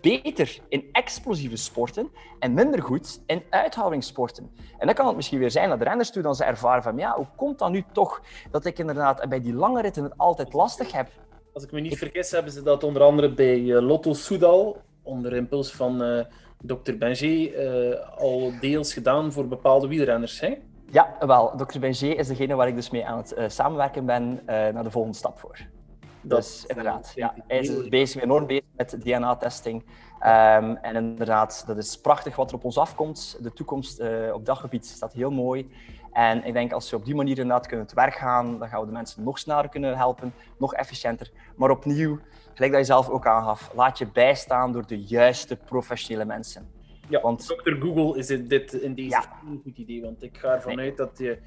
[0.00, 4.50] beter in explosieve sporten en minder goed in uithoudingssporten.
[4.78, 6.96] En dan kan het misschien weer zijn dat de renners toe dan ze ervaren van
[6.96, 10.52] ja, hoe komt dat nu toch dat ik inderdaad bij die lange ritten het altijd
[10.52, 11.08] lastig heb?
[11.58, 15.34] Als ik me niet vergis, hebben ze dat onder andere bij uh, Lotto Soudal, onder
[15.34, 16.24] impuls van uh,
[16.62, 16.96] Dr.
[16.98, 20.40] Benger, uh, al deels gedaan voor bepaalde wielrenners.
[20.40, 20.58] Hè?
[20.90, 21.56] Ja, wel.
[21.56, 21.78] Dr.
[21.78, 25.38] Benger is degene waar ik dus mee aan het samenwerken ben naar de volgende stap
[25.38, 25.58] voor.
[26.20, 29.84] Dat dus inderdaad, ja, hij is bezig, enorm bezig met DNA-testing.
[30.22, 33.38] Um, en inderdaad, dat is prachtig wat er op ons afkomt.
[33.40, 34.02] De toekomst
[34.32, 35.70] op dat gebied staat heel mooi.
[36.12, 38.80] En ik denk als we op die manier inderdaad kunnen te werk gaan, dan gaan
[38.80, 41.30] we de mensen nog sneller kunnen helpen, nog efficiënter.
[41.56, 42.18] Maar opnieuw,
[42.54, 46.70] gelijk dat je zelf ook aangaf, laat je bijstaan door de juiste professionele mensen.
[47.08, 47.72] Ja, want Dr.
[47.72, 49.24] Google is dit in deze ja.
[49.46, 51.38] een goed idee, want ik ga ervan uit dat je,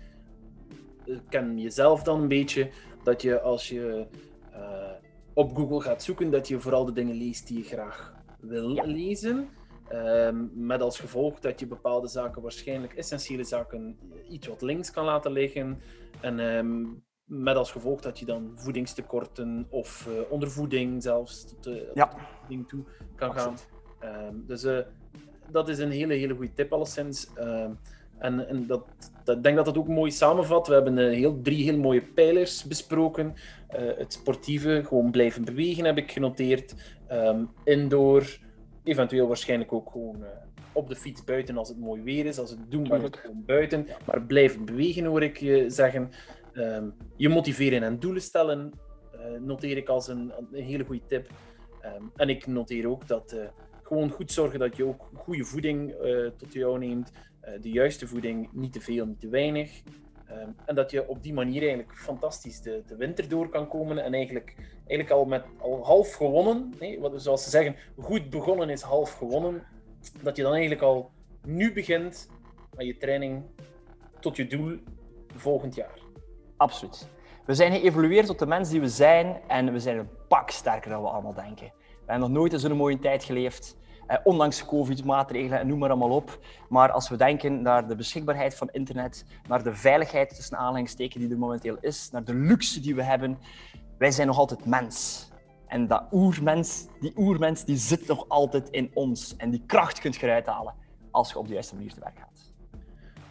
[1.30, 2.69] ken jezelf dan een beetje,
[3.03, 4.07] dat je als je
[4.53, 4.91] uh,
[5.34, 9.49] op Google gaat zoeken, dat je vooral de dingen leest die je graag wil lezen.
[9.91, 13.97] Ehm, met als gevolg dat je bepaalde zaken, waarschijnlijk essentiële zaken,
[14.29, 15.81] iets wat links kan laten liggen.
[16.21, 16.85] En ehm,
[17.25, 22.11] met als gevolg dat je dan voedingstekorten of uh, ondervoeding zelfs tot uh, ja.
[22.47, 22.83] ding toe
[23.15, 23.55] kan gaan.
[24.03, 24.79] Um, dus uh,
[25.51, 27.27] dat is een hele, hele goede tip alleszins.
[28.17, 28.85] en en dat,
[29.23, 30.67] dat, ik denk dat dat ook mooi samenvat.
[30.67, 33.33] We hebben heel, drie heel mooie pijlers besproken.
[33.97, 36.75] het sportieve, gewoon blijven bewegen heb ik genoteerd.
[37.64, 38.39] Indoor
[38.84, 40.28] eventueel waarschijnlijk ook gewoon uh,
[40.72, 42.39] op de fiets buiten als het mooi weer is.
[42.39, 43.88] Als het doen mag het gewoon buiten.
[44.05, 46.09] Maar blijf bewegen hoor ik je zeggen.
[46.53, 48.72] Um, je motiveren en doelen stellen
[49.16, 51.30] uh, noteer ik als een, een hele goede tip.
[51.86, 53.47] Um, en ik noteer ook dat uh,
[53.84, 55.95] gewoon goed zorgen dat je ook goede voeding
[56.38, 57.12] tot jou neemt.
[57.62, 59.82] de juiste voeding, niet te veel, niet te weinig.
[60.39, 64.03] Um, en dat je op die manier eigenlijk fantastisch de, de winter door kan komen
[64.03, 64.55] en eigenlijk,
[64.88, 69.13] eigenlijk al met al half gewonnen, nee, wat, zoals ze zeggen, goed begonnen is half
[69.13, 69.63] gewonnen,
[70.21, 71.11] dat je dan eigenlijk al
[71.45, 72.29] nu begint
[72.77, 73.43] aan je training
[74.19, 74.79] tot je doel
[75.36, 75.99] volgend jaar.
[76.57, 77.07] Absoluut.
[77.45, 80.89] We zijn geëvolueerd tot de mens die we zijn en we zijn een pak sterker
[80.89, 81.71] dan we allemaal denken.
[81.88, 83.77] We hebben nog nooit in zo'n mooie tijd geleefd,
[84.12, 86.39] eh, ondanks COVID-maatregelen en noem maar allemaal op.
[86.70, 91.34] Maar als we denken naar de beschikbaarheid van internet, naar de veiligheid tussen aanhalingstekens die
[91.34, 93.38] er momenteel is, naar de luxe die we hebben,
[93.97, 95.30] wij zijn nog altijd mens.
[95.68, 99.36] En dat oermens, die oermens die zit nog altijd in ons.
[99.38, 100.74] En die kracht kunt je eruit halen
[101.12, 102.53] als je op de juiste manier te werk gaat.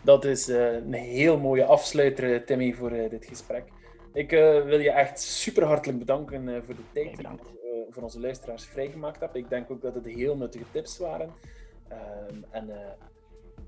[0.02, 3.64] Dat is uh, een heel mooie afsluiter, Timmy, voor uh, dit gesprek.
[4.12, 7.22] Ik wil je echt super hartelijk bedanken voor de tijd je
[7.92, 9.36] voor onze luisteraars vrijgemaakt hebt.
[9.36, 11.30] Ik denk ook dat het heel nuttige tips waren.
[11.88, 12.70] Ehm, en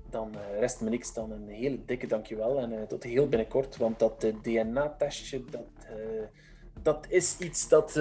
[0.09, 2.59] dan rest me niks dan een hele dikke dankjewel.
[2.59, 5.67] En tot heel binnenkort, want dat DNA-testje, dat,
[6.81, 7.95] dat is iets dat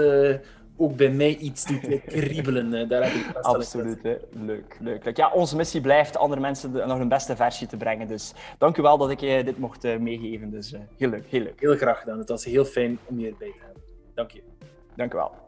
[0.77, 2.89] ook bij mij iets doet kriebelen.
[2.89, 4.16] Daar heb ik Absoluut, hè.
[4.31, 8.09] Leuk, leuk, Ja, onze missie blijft andere mensen de, nog een beste versie te brengen.
[8.09, 10.51] Dus dank u wel dat ik je dit mocht uh, meegeven.
[10.51, 11.61] Dus uh, heel leuk, heel leuk.
[11.61, 12.18] Heel graag gedaan.
[12.18, 13.83] Het was heel fijn om je erbij te hebben.
[14.14, 14.43] Dank je.
[14.97, 15.41] Dank u wel.